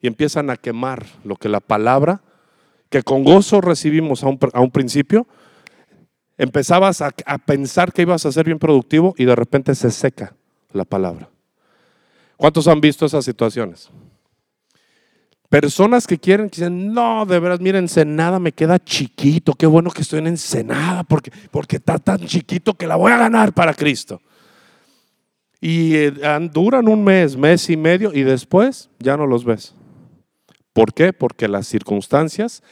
y 0.00 0.06
empiezan 0.06 0.50
a 0.50 0.56
quemar 0.56 1.06
lo 1.24 1.36
que 1.36 1.48
la 1.48 1.60
palabra, 1.60 2.22
que 2.88 3.02
con 3.02 3.24
gozo 3.24 3.60
recibimos 3.60 4.24
a 4.24 4.28
un, 4.28 4.70
principio, 4.70 5.26
empezabas 6.38 7.02
a, 7.02 7.10
a 7.26 7.38
pensar 7.38 7.92
que 7.92 8.02
ibas 8.02 8.26
a 8.26 8.32
ser 8.32 8.46
bien 8.46 8.58
productivo 8.58 9.14
y 9.16 9.24
de 9.24 9.36
repente 9.36 9.74
se 9.74 9.90
seca 9.90 10.34
la 10.72 10.84
palabra. 10.84 11.28
¿Cuántos 12.36 12.66
han 12.68 12.80
visto 12.80 13.06
esas 13.06 13.24
situaciones? 13.24 13.90
Personas 15.50 16.06
que 16.06 16.16
quieren, 16.16 16.48
que 16.48 16.60
dicen, 16.60 16.94
no, 16.94 17.26
de 17.26 17.40
veras, 17.40 17.58
miren, 17.58 17.82
Ensenada 17.82 18.38
me 18.38 18.52
queda 18.52 18.78
chiquito, 18.78 19.52
qué 19.54 19.66
bueno 19.66 19.90
que 19.90 20.02
estoy 20.02 20.20
en 20.20 20.28
Ensenada, 20.28 21.02
porque, 21.02 21.32
porque 21.50 21.76
está 21.76 21.98
tan 21.98 22.20
chiquito 22.20 22.74
que 22.74 22.86
la 22.86 22.94
voy 22.94 23.10
a 23.10 23.18
ganar 23.18 23.52
para 23.52 23.74
Cristo. 23.74 24.22
Y 25.60 25.96
eh, 25.96 26.12
duran 26.52 26.86
un 26.86 27.02
mes, 27.02 27.36
mes 27.36 27.68
y 27.68 27.76
medio, 27.76 28.12
y 28.14 28.22
después 28.22 28.90
ya 29.00 29.16
no 29.16 29.26
los 29.26 29.44
ves. 29.44 29.74
¿Por 30.72 30.94
qué? 30.94 31.12
Porque 31.12 31.48
las 31.48 31.66
circunstancias, 31.66 32.62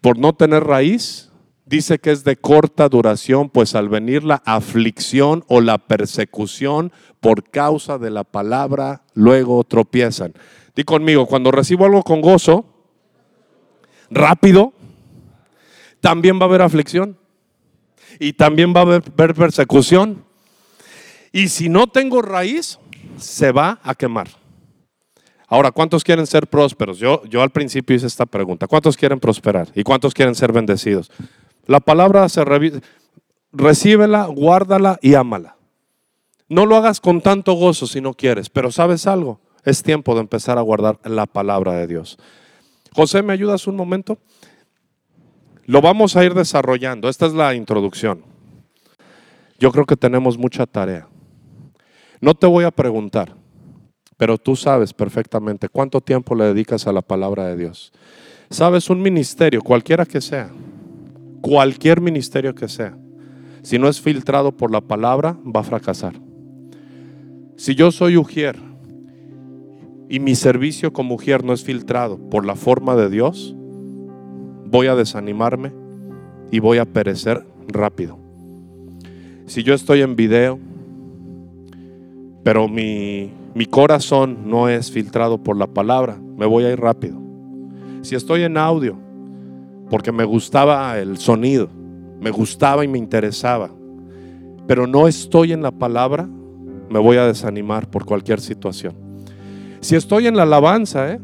por 0.00 0.16
no 0.16 0.34
tener 0.34 0.62
raíz, 0.62 1.32
dice 1.66 1.98
que 1.98 2.12
es 2.12 2.22
de 2.22 2.36
corta 2.36 2.88
duración, 2.88 3.50
pues 3.50 3.74
al 3.74 3.88
venir 3.88 4.22
la 4.22 4.42
aflicción 4.44 5.44
o 5.48 5.60
la 5.60 5.78
persecución 5.78 6.92
por 7.18 7.50
causa 7.50 7.98
de 7.98 8.10
la 8.10 8.22
palabra, 8.22 9.02
luego 9.14 9.64
tropiezan. 9.64 10.34
Di 10.78 10.84
conmigo, 10.84 11.26
cuando 11.26 11.50
recibo 11.50 11.86
algo 11.86 12.04
con 12.04 12.20
gozo, 12.20 12.64
rápido, 14.10 14.72
también 16.00 16.38
va 16.38 16.42
a 16.42 16.44
haber 16.44 16.62
aflicción 16.62 17.18
y 18.20 18.34
también 18.34 18.72
va 18.72 18.78
a 18.78 18.82
haber 18.82 19.02
persecución. 19.34 20.22
Y 21.32 21.48
si 21.48 21.68
no 21.68 21.88
tengo 21.88 22.22
raíz, 22.22 22.78
se 23.16 23.50
va 23.50 23.80
a 23.82 23.96
quemar. 23.96 24.28
Ahora, 25.48 25.72
¿cuántos 25.72 26.04
quieren 26.04 26.28
ser 26.28 26.46
prósperos? 26.46 27.00
Yo, 27.00 27.24
yo 27.24 27.42
al 27.42 27.50
principio 27.50 27.96
hice 27.96 28.06
esta 28.06 28.26
pregunta. 28.26 28.68
¿Cuántos 28.68 28.96
quieren 28.96 29.18
prosperar? 29.18 29.66
¿Y 29.74 29.82
cuántos 29.82 30.14
quieren 30.14 30.36
ser 30.36 30.52
bendecidos? 30.52 31.10
La 31.66 31.80
palabra 31.80 32.28
se 32.28 32.44
recíbela, 33.50 34.26
guárdala 34.26 35.00
y 35.02 35.14
ámala. 35.14 35.56
No 36.48 36.66
lo 36.66 36.76
hagas 36.76 37.00
con 37.00 37.20
tanto 37.20 37.54
gozo 37.54 37.88
si 37.88 38.00
no 38.00 38.14
quieres, 38.14 38.48
pero 38.48 38.70
¿sabes 38.70 39.08
algo? 39.08 39.40
Es 39.68 39.82
tiempo 39.82 40.14
de 40.14 40.22
empezar 40.22 40.56
a 40.56 40.62
guardar 40.62 40.98
la 41.04 41.26
palabra 41.26 41.74
de 41.74 41.86
Dios. 41.86 42.16
José, 42.94 43.22
¿me 43.22 43.34
ayudas 43.34 43.66
un 43.66 43.76
momento? 43.76 44.16
Lo 45.66 45.82
vamos 45.82 46.16
a 46.16 46.24
ir 46.24 46.32
desarrollando. 46.32 47.10
Esta 47.10 47.26
es 47.26 47.34
la 47.34 47.54
introducción. 47.54 48.24
Yo 49.58 49.70
creo 49.70 49.84
que 49.84 49.94
tenemos 49.94 50.38
mucha 50.38 50.64
tarea. 50.64 51.06
No 52.18 52.32
te 52.34 52.46
voy 52.46 52.64
a 52.64 52.70
preguntar, 52.70 53.34
pero 54.16 54.38
tú 54.38 54.56
sabes 54.56 54.94
perfectamente 54.94 55.68
cuánto 55.68 56.00
tiempo 56.00 56.34
le 56.34 56.46
dedicas 56.46 56.86
a 56.86 56.92
la 56.94 57.02
palabra 57.02 57.44
de 57.48 57.58
Dios. 57.58 57.92
Sabes 58.48 58.88
un 58.88 59.02
ministerio, 59.02 59.60
cualquiera 59.60 60.06
que 60.06 60.22
sea, 60.22 60.50
cualquier 61.42 62.00
ministerio 62.00 62.54
que 62.54 62.68
sea, 62.68 62.96
si 63.60 63.78
no 63.78 63.86
es 63.86 64.00
filtrado 64.00 64.50
por 64.50 64.72
la 64.72 64.80
palabra, 64.80 65.36
va 65.44 65.60
a 65.60 65.64
fracasar. 65.64 66.14
Si 67.58 67.74
yo 67.74 67.92
soy 67.92 68.16
ujier 68.16 68.67
y 70.08 70.20
mi 70.20 70.34
servicio 70.34 70.92
como 70.92 71.14
ujier 71.14 71.44
no 71.44 71.52
es 71.52 71.62
filtrado 71.62 72.18
por 72.30 72.46
la 72.46 72.56
forma 72.56 72.96
de 72.96 73.10
Dios, 73.10 73.54
voy 74.64 74.86
a 74.86 74.94
desanimarme 74.94 75.72
y 76.50 76.60
voy 76.60 76.78
a 76.78 76.86
perecer 76.86 77.46
rápido. 77.68 78.18
Si 79.46 79.62
yo 79.62 79.74
estoy 79.74 80.00
en 80.00 80.16
video, 80.16 80.58
pero 82.42 82.68
mi, 82.68 83.30
mi 83.54 83.66
corazón 83.66 84.48
no 84.48 84.68
es 84.68 84.90
filtrado 84.90 85.42
por 85.42 85.56
la 85.56 85.66
palabra, 85.66 86.18
me 86.36 86.46
voy 86.46 86.64
a 86.64 86.72
ir 86.72 86.80
rápido. 86.80 87.20
Si 88.02 88.14
estoy 88.14 88.42
en 88.42 88.56
audio, 88.56 88.96
porque 89.90 90.12
me 90.12 90.24
gustaba 90.24 90.98
el 90.98 91.18
sonido, 91.18 91.68
me 92.20 92.30
gustaba 92.30 92.84
y 92.84 92.88
me 92.88 92.98
interesaba, 92.98 93.70
pero 94.66 94.86
no 94.86 95.08
estoy 95.08 95.52
en 95.52 95.62
la 95.62 95.70
palabra, 95.70 96.28
me 96.88 96.98
voy 96.98 97.18
a 97.18 97.26
desanimar 97.26 97.90
por 97.90 98.06
cualquier 98.06 98.40
situación. 98.40 99.07
Si 99.80 99.96
estoy 99.96 100.26
en 100.26 100.36
la 100.36 100.42
alabanza, 100.42 101.12
¿eh? 101.12 101.20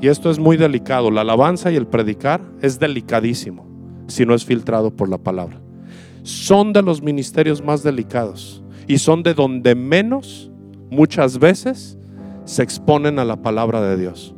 y 0.00 0.08
esto 0.08 0.30
es 0.30 0.38
muy 0.38 0.56
delicado, 0.56 1.10
la 1.10 1.20
alabanza 1.20 1.70
y 1.70 1.76
el 1.76 1.86
predicar 1.86 2.40
es 2.62 2.78
delicadísimo 2.78 3.66
si 4.06 4.24
no 4.24 4.34
es 4.34 4.44
filtrado 4.44 4.90
por 4.90 5.08
la 5.08 5.18
palabra. 5.18 5.60
Son 6.22 6.72
de 6.72 6.82
los 6.82 7.02
ministerios 7.02 7.62
más 7.62 7.82
delicados 7.82 8.62
y 8.86 8.98
son 8.98 9.22
de 9.22 9.34
donde 9.34 9.74
menos 9.74 10.50
muchas 10.90 11.38
veces 11.38 11.98
se 12.44 12.62
exponen 12.62 13.18
a 13.18 13.24
la 13.24 13.36
palabra 13.36 13.80
de 13.80 13.96
Dios. 13.96 14.34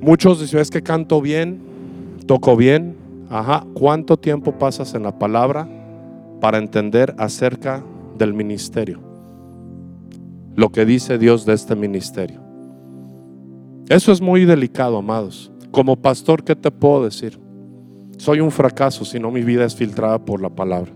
Muchos 0.00 0.40
dicen, 0.40 0.60
es 0.60 0.70
que 0.70 0.82
canto 0.82 1.20
bien, 1.20 1.60
toco 2.26 2.56
bien. 2.56 2.96
Ajá, 3.30 3.64
¿cuánto 3.72 4.18
tiempo 4.18 4.58
pasas 4.58 4.94
en 4.94 5.04
la 5.04 5.18
palabra 5.18 5.68
para 6.42 6.58
entender 6.58 7.14
acerca 7.18 7.84
del 8.18 8.34
ministerio. 8.34 9.11
Lo 10.54 10.70
que 10.70 10.84
dice 10.84 11.18
Dios 11.18 11.46
de 11.46 11.54
este 11.54 11.74
ministerio. 11.74 12.40
Eso 13.88 14.12
es 14.12 14.20
muy 14.20 14.44
delicado, 14.44 14.98
amados. 14.98 15.50
Como 15.70 15.96
pastor, 15.96 16.44
¿qué 16.44 16.54
te 16.54 16.70
puedo 16.70 17.04
decir? 17.04 17.38
Soy 18.18 18.40
un 18.40 18.50
fracaso 18.50 19.04
si 19.04 19.18
no 19.18 19.30
mi 19.30 19.42
vida 19.42 19.64
es 19.64 19.74
filtrada 19.74 20.18
por 20.18 20.40
la 20.40 20.50
palabra. 20.50 20.92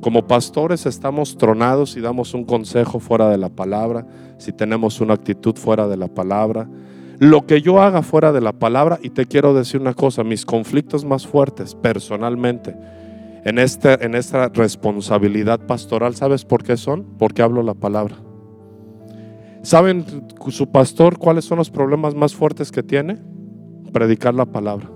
Como 0.00 0.26
pastores 0.26 0.86
estamos 0.86 1.36
tronados 1.36 1.90
si 1.90 2.00
damos 2.00 2.32
un 2.32 2.44
consejo 2.44 3.00
fuera 3.00 3.28
de 3.28 3.36
la 3.36 3.50
palabra, 3.50 4.06
si 4.38 4.52
tenemos 4.52 5.00
una 5.00 5.14
actitud 5.14 5.56
fuera 5.56 5.86
de 5.86 5.96
la 5.96 6.08
palabra. 6.08 6.68
Lo 7.18 7.46
que 7.46 7.60
yo 7.60 7.82
haga 7.82 8.00
fuera 8.02 8.32
de 8.32 8.40
la 8.40 8.52
palabra, 8.52 8.98
y 9.02 9.10
te 9.10 9.26
quiero 9.26 9.52
decir 9.52 9.80
una 9.80 9.92
cosa, 9.92 10.24
mis 10.24 10.46
conflictos 10.46 11.04
más 11.04 11.26
fuertes 11.26 11.74
personalmente 11.74 12.74
en, 13.44 13.58
este, 13.58 14.02
en 14.04 14.14
esta 14.14 14.48
responsabilidad 14.48 15.60
pastoral, 15.66 16.14
¿sabes 16.14 16.46
por 16.46 16.62
qué 16.62 16.78
son? 16.78 17.04
Porque 17.18 17.42
hablo 17.42 17.62
la 17.62 17.74
palabra. 17.74 18.16
¿Saben 19.62 20.04
su 20.48 20.70
pastor 20.70 21.18
cuáles 21.18 21.44
son 21.44 21.58
los 21.58 21.70
problemas 21.70 22.14
más 22.14 22.34
fuertes 22.34 22.72
que 22.72 22.82
tiene? 22.82 23.18
Predicar 23.92 24.34
la 24.34 24.46
palabra. 24.46 24.88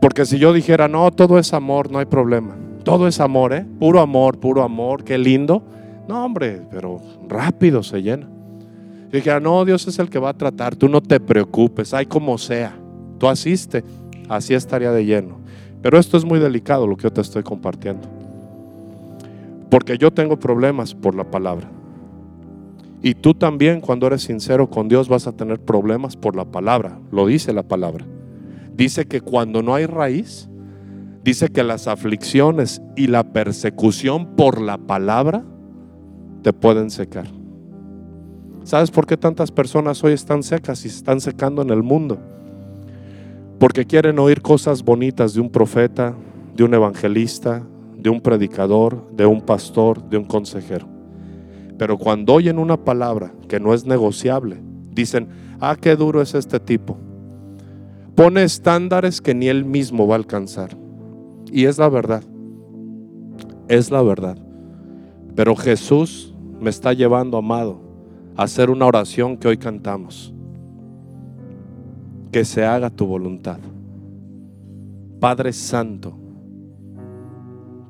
Porque 0.00 0.26
si 0.26 0.38
yo 0.38 0.52
dijera, 0.52 0.88
no, 0.88 1.10
todo 1.12 1.38
es 1.38 1.54
amor, 1.54 1.90
no 1.90 1.98
hay 1.98 2.06
problema. 2.06 2.56
Todo 2.82 3.06
es 3.06 3.20
amor, 3.20 3.54
¿eh? 3.54 3.64
Puro 3.78 4.00
amor, 4.00 4.38
puro 4.38 4.62
amor, 4.62 5.04
qué 5.04 5.16
lindo. 5.16 5.62
No, 6.08 6.24
hombre, 6.24 6.60
pero 6.70 7.00
rápido 7.28 7.82
se 7.82 8.02
llena. 8.02 8.28
Y 9.08 9.16
dijera, 9.16 9.40
no, 9.40 9.64
Dios 9.64 9.86
es 9.86 9.98
el 9.98 10.10
que 10.10 10.18
va 10.18 10.30
a 10.30 10.36
tratar, 10.36 10.76
tú 10.76 10.88
no 10.88 11.00
te 11.00 11.20
preocupes, 11.20 11.94
hay 11.94 12.06
como 12.06 12.36
sea. 12.36 12.76
Tú 13.18 13.28
asiste, 13.28 13.84
así 14.28 14.54
estaría 14.54 14.90
de 14.90 15.04
lleno. 15.04 15.38
Pero 15.80 15.98
esto 15.98 16.16
es 16.16 16.24
muy 16.24 16.38
delicado 16.40 16.86
lo 16.86 16.96
que 16.96 17.04
yo 17.04 17.12
te 17.12 17.20
estoy 17.20 17.42
compartiendo. 17.42 18.08
Porque 19.70 19.96
yo 19.96 20.10
tengo 20.10 20.38
problemas 20.38 20.94
por 20.94 21.14
la 21.14 21.24
palabra. 21.24 21.70
Y 23.04 23.14
tú 23.14 23.34
también 23.34 23.80
cuando 23.80 24.08
eres 24.08 24.22
sincero 24.22 24.68
con 24.68 24.88
Dios 24.88 25.08
vas 25.08 25.28
a 25.28 25.32
tener 25.32 25.60
problemas 25.60 26.16
por 26.16 26.34
la 26.34 26.46
palabra. 26.46 26.98
Lo 27.12 27.26
dice 27.26 27.52
la 27.52 27.62
palabra. 27.62 28.04
Dice 28.74 29.06
que 29.06 29.20
cuando 29.20 29.62
no 29.62 29.76
hay 29.76 29.86
raíz, 29.86 30.48
dice 31.22 31.50
que 31.50 31.62
las 31.62 31.86
aflicciones 31.86 32.82
y 32.96 33.06
la 33.06 33.22
persecución 33.22 34.34
por 34.34 34.60
la 34.60 34.78
palabra 34.78 35.44
te 36.42 36.52
pueden 36.52 36.90
secar. 36.90 37.28
¿Sabes 38.64 38.90
por 38.90 39.06
qué 39.06 39.16
tantas 39.16 39.52
personas 39.52 40.02
hoy 40.02 40.14
están 40.14 40.42
secas 40.42 40.84
y 40.84 40.88
se 40.88 40.96
están 40.96 41.20
secando 41.20 41.62
en 41.62 41.70
el 41.70 41.84
mundo? 41.84 42.18
porque 43.58 43.86
quieren 43.86 44.18
oír 44.18 44.42
cosas 44.42 44.84
bonitas 44.84 45.32
de 45.32 45.40
un 45.40 45.48
profeta, 45.48 46.14
de 46.54 46.64
un 46.64 46.74
evangelista, 46.74 47.62
de 47.96 48.10
un 48.10 48.20
predicador, 48.20 49.10
de 49.12 49.24
un 49.24 49.40
pastor, 49.40 50.06
de 50.08 50.18
un 50.18 50.24
consejero. 50.24 50.93
Pero 51.78 51.98
cuando 51.98 52.34
oyen 52.34 52.58
una 52.58 52.76
palabra 52.84 53.32
que 53.48 53.60
no 53.60 53.74
es 53.74 53.84
negociable, 53.86 54.62
dicen, 54.92 55.28
ah, 55.60 55.76
qué 55.80 55.96
duro 55.96 56.22
es 56.22 56.34
este 56.34 56.60
tipo. 56.60 56.96
Pone 58.14 58.44
estándares 58.44 59.20
que 59.20 59.34
ni 59.34 59.48
él 59.48 59.64
mismo 59.64 60.06
va 60.06 60.14
a 60.14 60.18
alcanzar. 60.18 60.76
Y 61.50 61.64
es 61.64 61.78
la 61.78 61.88
verdad. 61.88 62.22
Es 63.68 63.90
la 63.90 64.02
verdad. 64.02 64.38
Pero 65.34 65.56
Jesús 65.56 66.34
me 66.60 66.70
está 66.70 66.92
llevando, 66.92 67.38
amado, 67.38 67.80
a 68.36 68.44
hacer 68.44 68.70
una 68.70 68.86
oración 68.86 69.36
que 69.36 69.48
hoy 69.48 69.56
cantamos 69.56 70.34
que 72.34 72.44
se 72.44 72.64
haga 72.64 72.90
tu 72.90 73.06
voluntad. 73.06 73.60
Padre 75.20 75.52
Santo, 75.52 76.18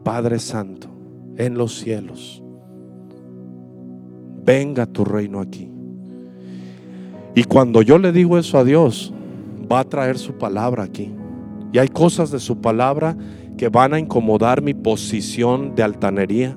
Padre 0.03 0.39
Santo, 0.39 0.89
en 1.39 1.55
los 1.55 1.79
cielos, 1.79 2.44
venga 4.45 4.87
tu 4.87 5.05
reino 5.05 5.41
aquí. 5.41 5.71
Y 7.35 7.45
cuando 7.45 7.83
yo 7.83 7.99
le 7.99 8.13
digo 8.13 8.39
eso 8.39 8.59
a 8.59 8.65
Dios, 8.65 9.13
va 9.71 9.81
a 9.81 9.85
traer 9.85 10.19
su 10.19 10.35
palabra 10.35 10.85
aquí. 10.85 11.13
Y 11.73 11.79
hay 11.79 11.89
cosas 11.89 12.31
de 12.31 12.39
su 12.39 12.61
palabra 12.61 13.17
que 13.57 13.69
van 13.69 13.95
a 13.95 13.99
incomodar 13.99 14.63
mi 14.63 14.75
posición 14.75 15.75
de 15.75 15.83
altanería, 15.83 16.57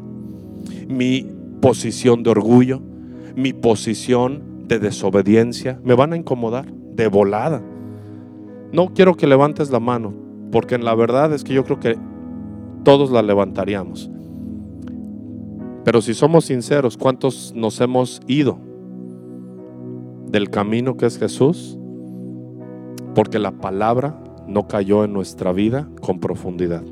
mi 0.87 1.25
posición 1.61 2.21
de 2.21 2.29
orgullo, 2.29 2.81
mi 3.35 3.53
posición 3.53 4.67
de 4.67 4.79
desobediencia. 4.79 5.79
Me 5.83 5.95
van 5.95 6.13
a 6.13 6.17
incomodar 6.17 6.71
de 6.71 7.07
volada. 7.07 7.61
No 8.71 8.93
quiero 8.93 9.15
que 9.15 9.25
levantes 9.25 9.71
la 9.71 9.79
mano, 9.79 10.13
porque 10.51 10.75
en 10.75 10.85
la 10.85 10.93
verdad 10.93 11.33
es 11.33 11.43
que 11.43 11.53
yo 11.53 11.63
creo 11.63 11.79
que 11.79 11.97
todos 12.83 13.09
la 13.11 13.21
levantaríamos. 13.21 14.11
Pero 15.87 16.01
si 16.01 16.13
somos 16.13 16.43
sinceros, 16.43 16.97
¿cuántos 16.97 17.53
nos 17.55 17.79
hemos 17.79 18.19
ido 18.27 18.57
del 20.29 20.49
camino 20.49 20.97
que 20.97 21.05
es 21.05 21.17
Jesús? 21.17 21.79
Porque 23.15 23.39
la 23.39 23.53
palabra 23.53 24.21
no 24.47 24.67
cayó 24.67 25.05
en 25.05 25.13
nuestra 25.13 25.53
vida 25.53 25.87
con 26.01 26.19
profundidad. 26.19 26.83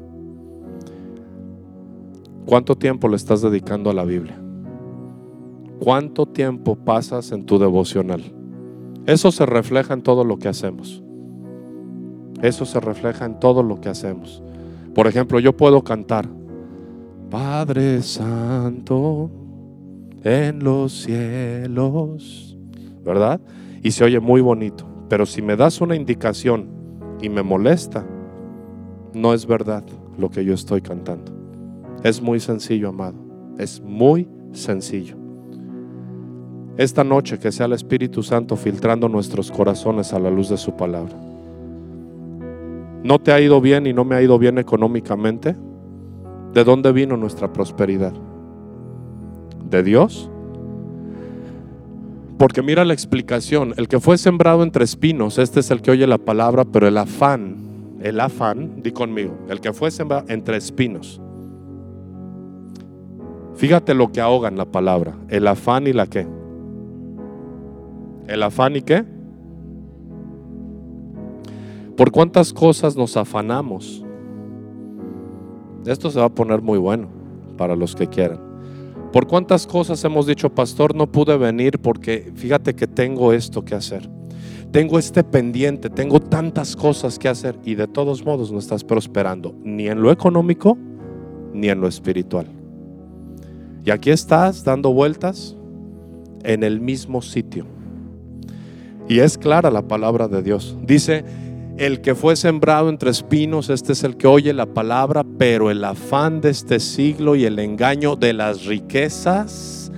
¿Cuánto 2.45 2.77
tiempo 2.77 3.09
le 3.09 3.17
estás 3.17 3.41
dedicando 3.41 3.89
a 3.89 3.93
la 3.93 4.05
Biblia? 4.05 4.41
¿Cuánto 5.81 6.25
tiempo 6.25 6.77
pasas 6.77 7.33
en 7.33 7.45
tu 7.45 7.59
devocional? 7.59 8.23
Eso 9.07 9.29
se 9.33 9.45
refleja 9.45 9.93
en 9.93 10.03
todo 10.03 10.23
lo 10.23 10.39
que 10.39 10.47
hacemos. 10.47 11.03
Eso 12.41 12.63
se 12.63 12.79
refleja 12.79 13.25
en 13.25 13.41
todo 13.41 13.61
lo 13.61 13.81
que 13.81 13.89
hacemos. 13.89 14.41
Por 14.93 15.05
ejemplo, 15.07 15.41
yo 15.41 15.51
puedo 15.51 15.83
cantar, 15.83 16.29
Padre 17.29 18.01
Santo 18.01 19.29
en 20.23 20.63
los 20.63 21.03
cielos, 21.03 22.57
¿verdad? 23.03 23.39
Y 23.81 23.91
se 23.91 24.03
oye 24.03 24.19
muy 24.19 24.41
bonito. 24.41 24.85
Pero 25.09 25.25
si 25.25 25.41
me 25.41 25.55
das 25.55 25.81
una 25.81 25.95
indicación 25.95 26.67
y 27.21 27.29
me 27.29 27.43
molesta, 27.43 28.05
no 29.13 29.33
es 29.33 29.45
verdad 29.45 29.83
lo 30.17 30.29
que 30.29 30.43
yo 30.43 30.53
estoy 30.53 30.81
cantando. 30.81 31.31
Es 32.03 32.21
muy 32.21 32.39
sencillo, 32.39 32.89
amado. 32.89 33.15
Es 33.57 33.81
muy 33.81 34.27
sencillo. 34.51 35.15
Esta 36.77 37.03
noche 37.03 37.39
que 37.39 37.51
sea 37.51 37.67
el 37.67 37.73
Espíritu 37.73 38.23
Santo 38.23 38.55
filtrando 38.55 39.07
nuestros 39.07 39.51
corazones 39.51 40.11
a 40.13 40.19
la 40.19 40.29
luz 40.29 40.49
de 40.49 40.57
su 40.57 40.75
palabra 40.75 41.15
no 43.05 43.19
te 43.19 43.31
ha 43.31 43.39
ido 43.39 43.61
bien 43.61 43.85
y 43.85 43.93
no 43.93 44.03
me 44.03 44.15
ha 44.15 44.21
ido 44.23 44.39
bien 44.39 44.57
económicamente, 44.57 45.55
¿de 46.55 46.63
dónde 46.63 46.93
vino 46.93 47.17
nuestra 47.17 47.51
prosperidad? 47.51 48.13
¿De 49.69 49.83
Dios? 49.83 50.29
Porque 52.37 52.61
mira 52.61 52.85
la 52.85 52.93
explicación, 52.93 53.73
el 53.75 53.89
que 53.89 53.99
fue 53.99 54.17
sembrado 54.17 54.63
entre 54.63 54.85
espinos, 54.85 55.37
este 55.37 55.59
es 55.59 55.69
el 55.69 55.81
que 55.81 55.91
oye 55.91 56.07
la 56.07 56.17
palabra, 56.17 56.63
pero 56.63 56.87
el 56.87 56.97
afán, 56.97 57.57
el 58.01 58.21
afán, 58.21 58.81
di 58.81 58.91
conmigo, 58.91 59.37
el 59.49 59.59
que 59.59 59.73
fue 59.73 59.91
sembrado 59.91 60.23
entre 60.29 60.55
espinos. 60.55 61.21
Fíjate 63.55 63.93
lo 63.93 64.13
que 64.13 64.21
ahogan 64.21 64.55
la 64.55 64.65
palabra, 64.65 65.17
el 65.27 65.47
afán 65.47 65.87
y 65.87 65.93
la 65.93 66.07
qué. 66.07 66.25
El 68.27 68.41
afán 68.43 68.77
y 68.77 68.81
qué? 68.81 69.03
¿Por 71.97 72.11
cuántas 72.11 72.53
cosas 72.53 72.95
nos 72.95 73.17
afanamos? 73.17 74.04
Esto 75.85 76.09
se 76.09 76.19
va 76.19 76.25
a 76.25 76.29
poner 76.29 76.61
muy 76.61 76.77
bueno 76.77 77.07
para 77.57 77.75
los 77.75 77.95
que 77.95 78.07
quieran. 78.07 78.39
¿Por 79.11 79.27
cuántas 79.27 79.65
cosas 79.65 80.03
hemos 80.03 80.27
dicho, 80.27 80.49
pastor, 80.49 80.93
no 80.93 81.07
pude 81.07 81.37
venir 81.37 81.79
porque 81.79 82.31
fíjate 82.35 82.75
que 82.75 82.87
tengo 82.87 83.31
esto 83.31 83.63
que 83.63 83.75
hacer? 83.75 84.09
Tengo 84.71 84.99
este 84.99 85.23
pendiente, 85.23 85.89
tengo 85.89 86.19
tantas 86.19 86.75
cosas 86.75 87.17
que 87.17 87.29
hacer 87.29 87.57
y 87.63 87.75
de 87.75 87.87
todos 87.87 88.25
modos 88.25 88.51
no 88.51 88.59
estás 88.59 88.83
prosperando, 88.83 89.55
ni 89.63 89.87
en 89.87 90.01
lo 90.01 90.11
económico, 90.11 90.77
ni 91.53 91.69
en 91.69 91.79
lo 91.79 91.87
espiritual. 91.87 92.47
Y 93.85 93.91
aquí 93.91 94.09
estás 94.09 94.65
dando 94.65 94.91
vueltas 94.91 95.55
en 96.43 96.63
el 96.63 96.81
mismo 96.81 97.21
sitio. 97.21 97.65
Y 99.07 99.19
es 99.19 99.37
clara 99.37 99.69
la 99.69 99.87
palabra 99.87 100.27
de 100.27 100.41
Dios. 100.41 100.75
Dice, 100.81 101.23
el 101.77 101.99
que 102.01 102.15
fue 102.15 102.35
sembrado 102.35 102.89
entre 102.89 103.09
espinos, 103.09 103.69
este 103.69 103.93
es 103.93 104.03
el 104.03 104.15
que 104.15 104.27
oye 104.27 104.53
la 104.53 104.65
palabra, 104.65 105.25
pero 105.37 105.69
el 105.69 105.83
afán 105.83 106.39
de 106.39 106.49
este 106.49 106.79
siglo 106.79 107.35
y 107.35 107.43
el 107.43 107.59
engaño 107.59 108.15
de 108.15 108.33
las 108.33 108.65
riquezas 108.65 109.91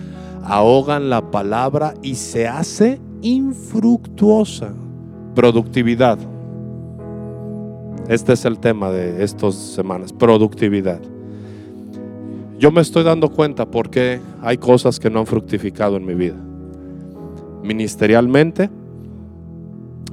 ahogan 0.43 1.09
la 1.09 1.29
palabra 1.29 1.93
y 2.01 2.15
se 2.15 2.47
hace 2.47 2.99
infructuosa. 3.21 4.73
Productividad. 5.35 6.17
Este 8.07 8.33
es 8.33 8.45
el 8.45 8.57
tema 8.57 8.89
de 8.89 9.23
estas 9.23 9.53
semanas, 9.53 10.13
productividad. 10.13 10.99
Yo 12.57 12.71
me 12.71 12.81
estoy 12.81 13.03
dando 13.03 13.29
cuenta 13.29 13.69
porque 13.69 14.19
hay 14.41 14.57
cosas 14.57 14.99
que 14.99 15.11
no 15.11 15.19
han 15.19 15.27
fructificado 15.27 15.97
en 15.97 16.05
mi 16.05 16.15
vida. 16.15 16.37
Ministerialmente, 17.61 18.71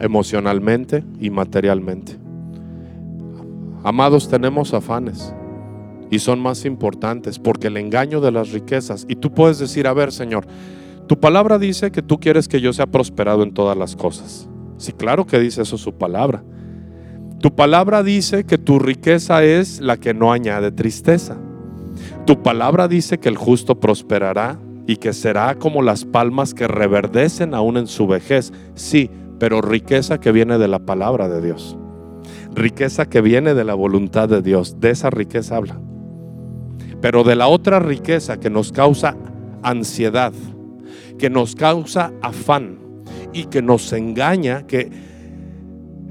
emocionalmente 0.00 1.04
y 1.20 1.30
materialmente. 1.30 2.16
Amados, 3.82 4.28
tenemos 4.28 4.72
afanes 4.72 5.34
y 6.10 6.18
son 6.18 6.40
más 6.40 6.64
importantes 6.64 7.38
porque 7.38 7.66
el 7.66 7.76
engaño 7.76 8.20
de 8.20 8.32
las 8.32 8.52
riquezas, 8.52 9.04
y 9.08 9.16
tú 9.16 9.32
puedes 9.32 9.58
decir, 9.58 9.86
a 9.86 9.92
ver 9.92 10.12
Señor, 10.12 10.46
tu 11.06 11.20
palabra 11.20 11.58
dice 11.58 11.90
que 11.90 12.02
tú 12.02 12.18
quieres 12.18 12.48
que 12.48 12.60
yo 12.60 12.72
sea 12.72 12.86
prosperado 12.86 13.42
en 13.42 13.52
todas 13.52 13.76
las 13.76 13.94
cosas. 13.94 14.48
Sí, 14.78 14.92
claro 14.92 15.26
que 15.26 15.38
dice 15.38 15.62
eso 15.62 15.76
su 15.76 15.94
palabra. 15.94 16.42
Tu 17.40 17.54
palabra 17.54 18.02
dice 18.02 18.44
que 18.44 18.56
tu 18.56 18.78
riqueza 18.78 19.44
es 19.44 19.80
la 19.80 19.98
que 19.98 20.14
no 20.14 20.32
añade 20.32 20.72
tristeza. 20.72 21.36
Tu 22.24 22.42
palabra 22.42 22.88
dice 22.88 23.18
que 23.18 23.28
el 23.28 23.36
justo 23.36 23.78
prosperará 23.78 24.58
y 24.86 24.96
que 24.96 25.12
será 25.12 25.54
como 25.56 25.82
las 25.82 26.04
palmas 26.04 26.54
que 26.54 26.66
reverdecen 26.66 27.54
aún 27.54 27.76
en 27.76 27.86
su 27.86 28.06
vejez. 28.06 28.52
Sí, 28.74 29.10
pero 29.44 29.60
riqueza 29.60 30.20
que 30.20 30.32
viene 30.32 30.56
de 30.56 30.68
la 30.68 30.78
palabra 30.78 31.28
de 31.28 31.42
Dios. 31.42 31.76
Riqueza 32.54 33.10
que 33.10 33.20
viene 33.20 33.52
de 33.52 33.62
la 33.62 33.74
voluntad 33.74 34.26
de 34.26 34.40
Dios. 34.40 34.80
De 34.80 34.88
esa 34.88 35.10
riqueza 35.10 35.56
habla. 35.56 35.78
Pero 37.02 37.24
de 37.24 37.36
la 37.36 37.46
otra 37.46 37.78
riqueza 37.78 38.40
que 38.40 38.48
nos 38.48 38.72
causa 38.72 39.18
ansiedad, 39.62 40.32
que 41.18 41.28
nos 41.28 41.54
causa 41.54 42.10
afán 42.22 42.78
y 43.34 43.44
que 43.44 43.60
nos 43.60 43.92
engaña, 43.92 44.66
que 44.66 44.90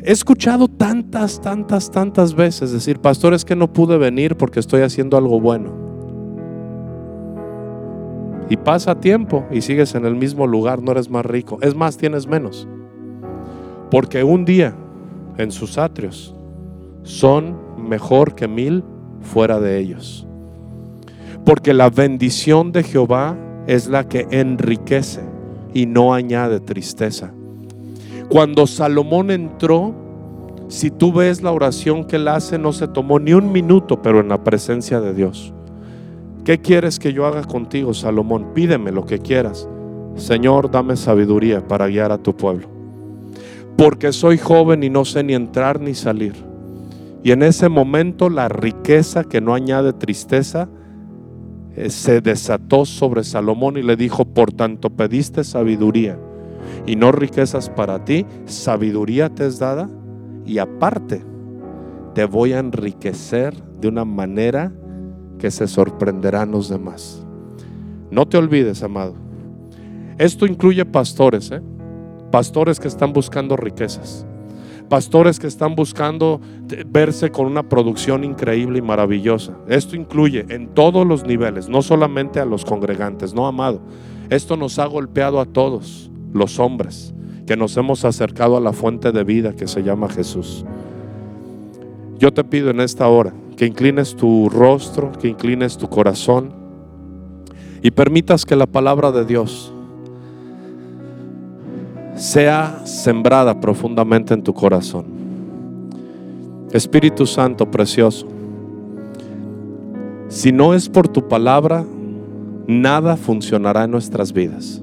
he 0.04 0.12
escuchado 0.12 0.68
tantas, 0.68 1.42
tantas, 1.42 1.90
tantas 1.90 2.36
veces 2.36 2.72
decir, 2.72 3.00
pastor, 3.00 3.34
es 3.34 3.44
que 3.44 3.56
no 3.56 3.74
pude 3.74 3.98
venir 3.98 4.38
porque 4.38 4.60
estoy 4.60 4.82
haciendo 4.82 5.18
algo 5.18 5.40
bueno. 5.40 5.74
Y 8.48 8.58
pasa 8.58 8.94
tiempo 8.94 9.44
y 9.50 9.62
sigues 9.62 9.96
en 9.96 10.06
el 10.06 10.16
mismo 10.16 10.46
lugar, 10.46 10.84
no 10.84 10.92
eres 10.92 11.10
más 11.10 11.26
rico. 11.26 11.58
Es 11.64 11.74
más, 11.74 11.98
tienes 11.98 12.28
menos. 12.28 12.68
Porque 13.90 14.24
un 14.24 14.46
día 14.46 14.76
en 15.38 15.52
sus 15.52 15.78
atrios 15.78 16.36
son 17.04 17.56
mejor 17.78 18.36
que 18.36 18.48
mil 18.48 18.84
fuera 19.22 19.60
de 19.60 19.80
ellos. 19.80 20.28
Porque 21.46 21.74
la 21.74 21.90
bendición 21.90 22.72
de 22.72 22.84
Jehová 22.84 23.38
es 23.68 23.88
la 23.88 24.08
que 24.08 24.28
enriquece 24.32 25.22
y 25.74 25.86
no 25.86 26.14
añade 26.14 26.60
tristeza. 26.60 27.32
Cuando 28.30 28.68
Salomón 28.68 29.32
entró, 29.32 29.94
si 30.70 30.90
tú 30.90 31.12
ves 31.12 31.42
la 31.44 31.52
oración 31.52 32.06
que 32.06 32.16
él 32.16 32.28
hace, 32.28 32.58
no 32.58 32.72
se 32.72 32.88
tomó 32.88 33.20
ni 33.20 33.34
un 33.34 33.52
minuto, 33.52 34.02
pero 34.02 34.22
en 34.22 34.30
la 34.30 34.44
presencia 34.44 35.00
de 35.02 35.14
Dios. 35.14 35.54
¿Qué 36.44 36.60
quieres 36.60 37.00
que 37.00 37.14
yo 37.14 37.26
haga 37.26 37.44
contigo, 37.44 37.94
Salomón? 37.94 38.54
Pídeme 38.54 38.92
lo 38.92 39.06
que 39.06 39.20
quieras. 39.20 39.68
Señor, 40.16 40.72
dame 40.72 40.96
sabiduría 40.96 41.66
para 41.66 41.88
guiar 41.88 42.12
a 42.12 42.18
tu 42.18 42.36
pueblo. 42.36 42.73
Porque 43.78 44.12
soy 44.12 44.38
joven 44.38 44.84
y 44.84 44.90
no 44.90 45.06
sé 45.06 45.24
ni 45.24 45.34
entrar 45.34 45.80
ni 45.80 45.94
salir. 45.96 46.34
Y 47.24 47.32
en 47.32 47.44
ese 47.44 47.70
momento 47.70 48.30
la 48.30 48.50
riqueza 48.50 49.24
que 49.24 49.42
no 49.42 49.54
añade 49.54 49.94
tristeza 49.94 50.68
eh, 51.76 51.90
se 51.90 52.22
desató 52.22 52.86
sobre 52.86 53.24
Salomón 53.24 53.78
y 53.78 53.82
le 53.82 53.96
dijo, 53.96 54.26
por 54.26 54.52
tanto 54.52 54.90
pediste 54.90 55.44
sabiduría 55.44 56.20
y 56.86 56.96
no 56.96 57.12
riquezas 57.12 57.70
para 57.70 58.04
ti, 58.04 58.26
sabiduría 58.46 59.30
te 59.30 59.48
es 59.48 59.60
dada 59.60 59.90
y 60.46 60.58
aparte 60.58 61.24
te 62.14 62.26
voy 62.26 62.54
a 62.54 62.60
enriquecer 62.60 63.56
de 63.80 63.88
una 63.88 64.06
manera 64.06 64.72
que 65.40 65.50
se 65.50 65.68
sorprenderán 65.68 66.52
los 66.52 66.70
demás. 66.70 67.26
No 68.12 68.28
te 68.28 68.38
olvides, 68.38 68.84
amado. 68.84 69.16
Esto 70.18 70.46
incluye 70.46 70.86
pastores, 70.86 71.50
¿eh? 71.52 71.62
Pastores 72.34 72.80
que 72.80 72.88
están 72.88 73.14
buscando 73.14 73.56
riquezas, 73.56 74.26
pastores 74.90 75.38
que 75.38 75.46
están 75.46 75.76
buscando 75.76 76.42
verse 76.88 77.30
con 77.30 77.46
una 77.46 77.62
producción 77.62 78.24
increíble 78.24 78.80
y 78.80 78.82
maravillosa. 78.82 79.56
Esto 79.68 79.96
incluye 79.96 80.44
en 80.50 80.70
todos 80.70 81.06
los 81.06 81.28
niveles, 81.28 81.70
no 81.70 81.84
solamente 81.84 82.40
a 82.40 82.46
los 82.46 82.66
congregantes, 82.66 83.36
no, 83.36 83.46
amado. 83.46 83.82
Esto 84.32 84.58
nos 84.58 84.80
ha 84.80 84.88
golpeado 84.88 85.40
a 85.40 85.46
todos, 85.46 86.10
los 86.34 86.58
hombres, 86.58 87.14
que 87.46 87.56
nos 87.56 87.78
hemos 87.78 88.04
acercado 88.04 88.58
a 88.58 88.62
la 88.62 88.74
fuente 88.74 89.12
de 89.12 89.24
vida 89.24 89.56
que 89.56 89.68
se 89.68 89.84
llama 89.84 90.10
Jesús. 90.10 90.66
Yo 92.18 92.34
te 92.34 92.44
pido 92.44 92.72
en 92.72 92.80
esta 92.80 93.08
hora 93.10 93.32
que 93.58 93.68
inclines 93.68 94.16
tu 94.16 94.50
rostro, 94.50 95.12
que 95.12 95.28
inclines 95.28 95.78
tu 95.78 95.88
corazón 95.88 96.52
y 97.84 97.92
permitas 97.92 98.44
que 98.44 98.56
la 98.56 98.66
palabra 98.66 99.12
de 99.12 99.24
Dios 99.24 99.73
sea 102.16 102.82
sembrada 102.86 103.60
profundamente 103.60 104.34
en 104.34 104.44
tu 104.44 104.54
corazón. 104.54 105.06
Espíritu 106.72 107.26
Santo 107.26 107.70
precioso, 107.70 108.28
si 110.28 110.52
no 110.52 110.74
es 110.74 110.90
por 110.90 111.08
tu 111.08 111.28
palabra, 111.28 111.86
nada 112.66 113.16
funcionará 113.18 113.84
en 113.84 113.92
nuestras 113.92 114.34
vidas. 114.34 114.82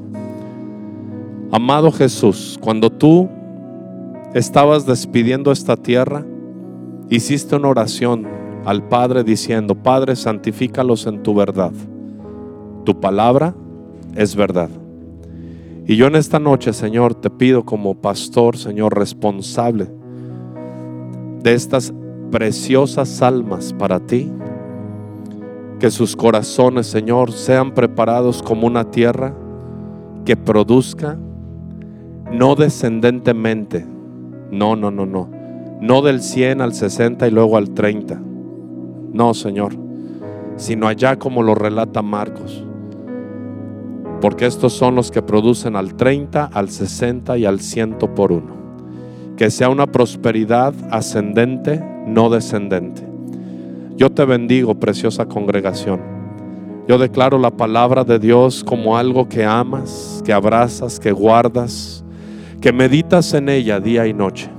Amado 1.50 1.90
Jesús, 1.90 2.56
cuando 2.60 2.90
tú 2.90 3.28
estabas 4.34 4.86
despidiendo 4.86 5.50
esta 5.50 5.76
tierra, 5.76 6.24
hiciste 7.08 7.56
una 7.56 7.68
oración 7.68 8.24
al 8.64 8.86
Padre 8.86 9.24
diciendo, 9.24 9.74
Padre, 9.74 10.14
santifícalos 10.14 11.06
en 11.06 11.22
tu 11.22 11.34
verdad. 11.34 11.72
Tu 12.84 13.00
palabra 13.00 13.54
es 14.14 14.36
verdad. 14.36 14.68
Y 15.86 15.96
yo 15.96 16.06
en 16.06 16.16
esta 16.16 16.38
noche, 16.38 16.72
Señor, 16.72 17.14
te 17.14 17.30
pido 17.30 17.64
como 17.64 17.94
pastor, 17.94 18.56
Señor, 18.56 18.96
responsable 18.96 19.88
de 21.42 21.54
estas 21.54 21.92
preciosas 22.30 23.22
almas 23.22 23.72
para 23.72 23.98
ti, 23.98 24.30
que 25.78 25.90
sus 25.90 26.14
corazones, 26.14 26.86
Señor, 26.86 27.32
sean 27.32 27.72
preparados 27.72 28.42
como 28.42 28.66
una 28.66 28.90
tierra 28.90 29.34
que 30.24 30.36
produzca 30.36 31.18
no 32.30 32.54
descendentemente, 32.54 33.84
no, 34.50 34.76
no, 34.76 34.90
no, 34.90 35.06
no, 35.06 35.28
no 35.80 36.02
del 36.02 36.20
100 36.20 36.60
al 36.60 36.74
60 36.74 37.26
y 37.26 37.30
luego 37.30 37.56
al 37.56 37.70
30, 37.70 38.20
no, 39.12 39.34
Señor, 39.34 39.72
sino 40.56 40.86
allá 40.86 41.18
como 41.18 41.42
lo 41.42 41.54
relata 41.54 42.02
Marcos. 42.02 42.64
Porque 44.20 44.46
estos 44.46 44.72
son 44.72 44.94
los 44.94 45.10
que 45.10 45.22
producen 45.22 45.76
al 45.76 45.94
30, 45.94 46.50
al 46.52 46.70
60 46.70 47.38
y 47.38 47.46
al 47.46 47.60
100 47.60 47.98
por 48.14 48.32
uno. 48.32 48.54
Que 49.36 49.50
sea 49.50 49.68
una 49.68 49.86
prosperidad 49.86 50.74
ascendente, 50.90 51.82
no 52.06 52.28
descendente. 52.28 53.02
Yo 53.96 54.10
te 54.10 54.24
bendigo, 54.24 54.74
preciosa 54.74 55.26
congregación. 55.26 56.00
Yo 56.86 56.98
declaro 56.98 57.38
la 57.38 57.50
palabra 57.50 58.04
de 58.04 58.18
Dios 58.18 58.64
como 58.64 58.96
algo 58.96 59.28
que 59.28 59.44
amas, 59.44 60.22
que 60.24 60.32
abrazas, 60.32 60.98
que 60.98 61.12
guardas, 61.12 62.04
que 62.60 62.72
meditas 62.72 63.32
en 63.32 63.48
ella 63.48 63.80
día 63.80 64.06
y 64.06 64.12
noche 64.12 64.50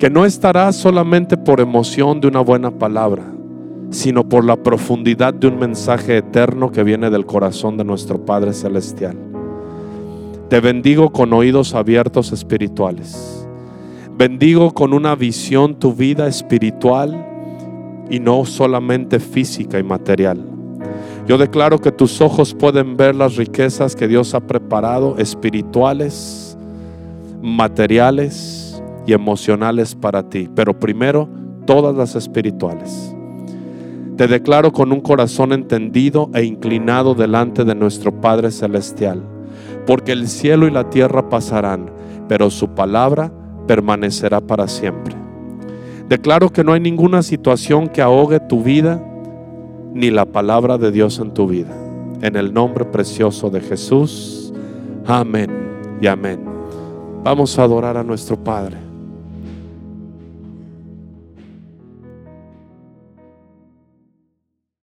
que 0.00 0.08
no 0.08 0.24
estará 0.24 0.72
solamente 0.72 1.36
por 1.36 1.60
emoción 1.60 2.22
de 2.22 2.26
una 2.26 2.40
buena 2.40 2.70
palabra, 2.70 3.22
sino 3.90 4.28
por 4.28 4.44
la 4.44 4.56
profundidad 4.56 5.34
de 5.34 5.48
un 5.48 5.58
mensaje 5.58 6.16
eterno 6.16 6.70
que 6.70 6.84
viene 6.84 7.10
del 7.10 7.26
corazón 7.26 7.76
de 7.76 7.84
nuestro 7.84 8.24
Padre 8.24 8.52
Celestial. 8.52 9.16
Te 10.48 10.60
bendigo 10.60 11.10
con 11.10 11.32
oídos 11.32 11.74
abiertos 11.74 12.32
espirituales. 12.32 13.46
Bendigo 14.16 14.72
con 14.72 14.92
una 14.92 15.14
visión 15.14 15.78
tu 15.78 15.92
vida 15.94 16.26
espiritual 16.26 17.26
y 18.10 18.20
no 18.20 18.44
solamente 18.44 19.20
física 19.20 19.78
y 19.78 19.82
material. 19.82 20.44
Yo 21.26 21.38
declaro 21.38 21.78
que 21.78 21.92
tus 21.92 22.20
ojos 22.20 22.54
pueden 22.54 22.96
ver 22.96 23.14
las 23.14 23.36
riquezas 23.36 23.94
que 23.94 24.08
Dios 24.08 24.34
ha 24.34 24.40
preparado, 24.40 25.16
espirituales, 25.16 26.58
materiales 27.40 28.82
y 29.06 29.12
emocionales 29.12 29.94
para 29.94 30.28
ti. 30.28 30.48
Pero 30.54 30.78
primero, 30.78 31.28
todas 31.66 31.94
las 31.94 32.16
espirituales. 32.16 33.09
Te 34.20 34.28
declaro 34.28 34.70
con 34.70 34.92
un 34.92 35.00
corazón 35.00 35.50
entendido 35.50 36.28
e 36.34 36.44
inclinado 36.44 37.14
delante 37.14 37.64
de 37.64 37.74
nuestro 37.74 38.20
Padre 38.20 38.50
Celestial, 38.50 39.22
porque 39.86 40.12
el 40.12 40.28
cielo 40.28 40.66
y 40.66 40.70
la 40.70 40.90
tierra 40.90 41.30
pasarán, 41.30 41.90
pero 42.28 42.50
su 42.50 42.68
palabra 42.68 43.32
permanecerá 43.66 44.42
para 44.42 44.68
siempre. 44.68 45.16
Declaro 46.06 46.50
que 46.50 46.62
no 46.62 46.74
hay 46.74 46.80
ninguna 46.80 47.22
situación 47.22 47.88
que 47.88 48.02
ahogue 48.02 48.40
tu 48.40 48.62
vida 48.62 49.02
ni 49.94 50.10
la 50.10 50.26
palabra 50.26 50.76
de 50.76 50.92
Dios 50.92 51.18
en 51.18 51.32
tu 51.32 51.46
vida. 51.46 51.74
En 52.20 52.36
el 52.36 52.52
nombre 52.52 52.84
precioso 52.84 53.48
de 53.48 53.62
Jesús. 53.62 54.52
Amén 55.06 55.50
y 55.98 56.08
amén. 56.08 56.44
Vamos 57.24 57.58
a 57.58 57.62
adorar 57.62 57.96
a 57.96 58.04
nuestro 58.04 58.36
Padre. 58.36 58.89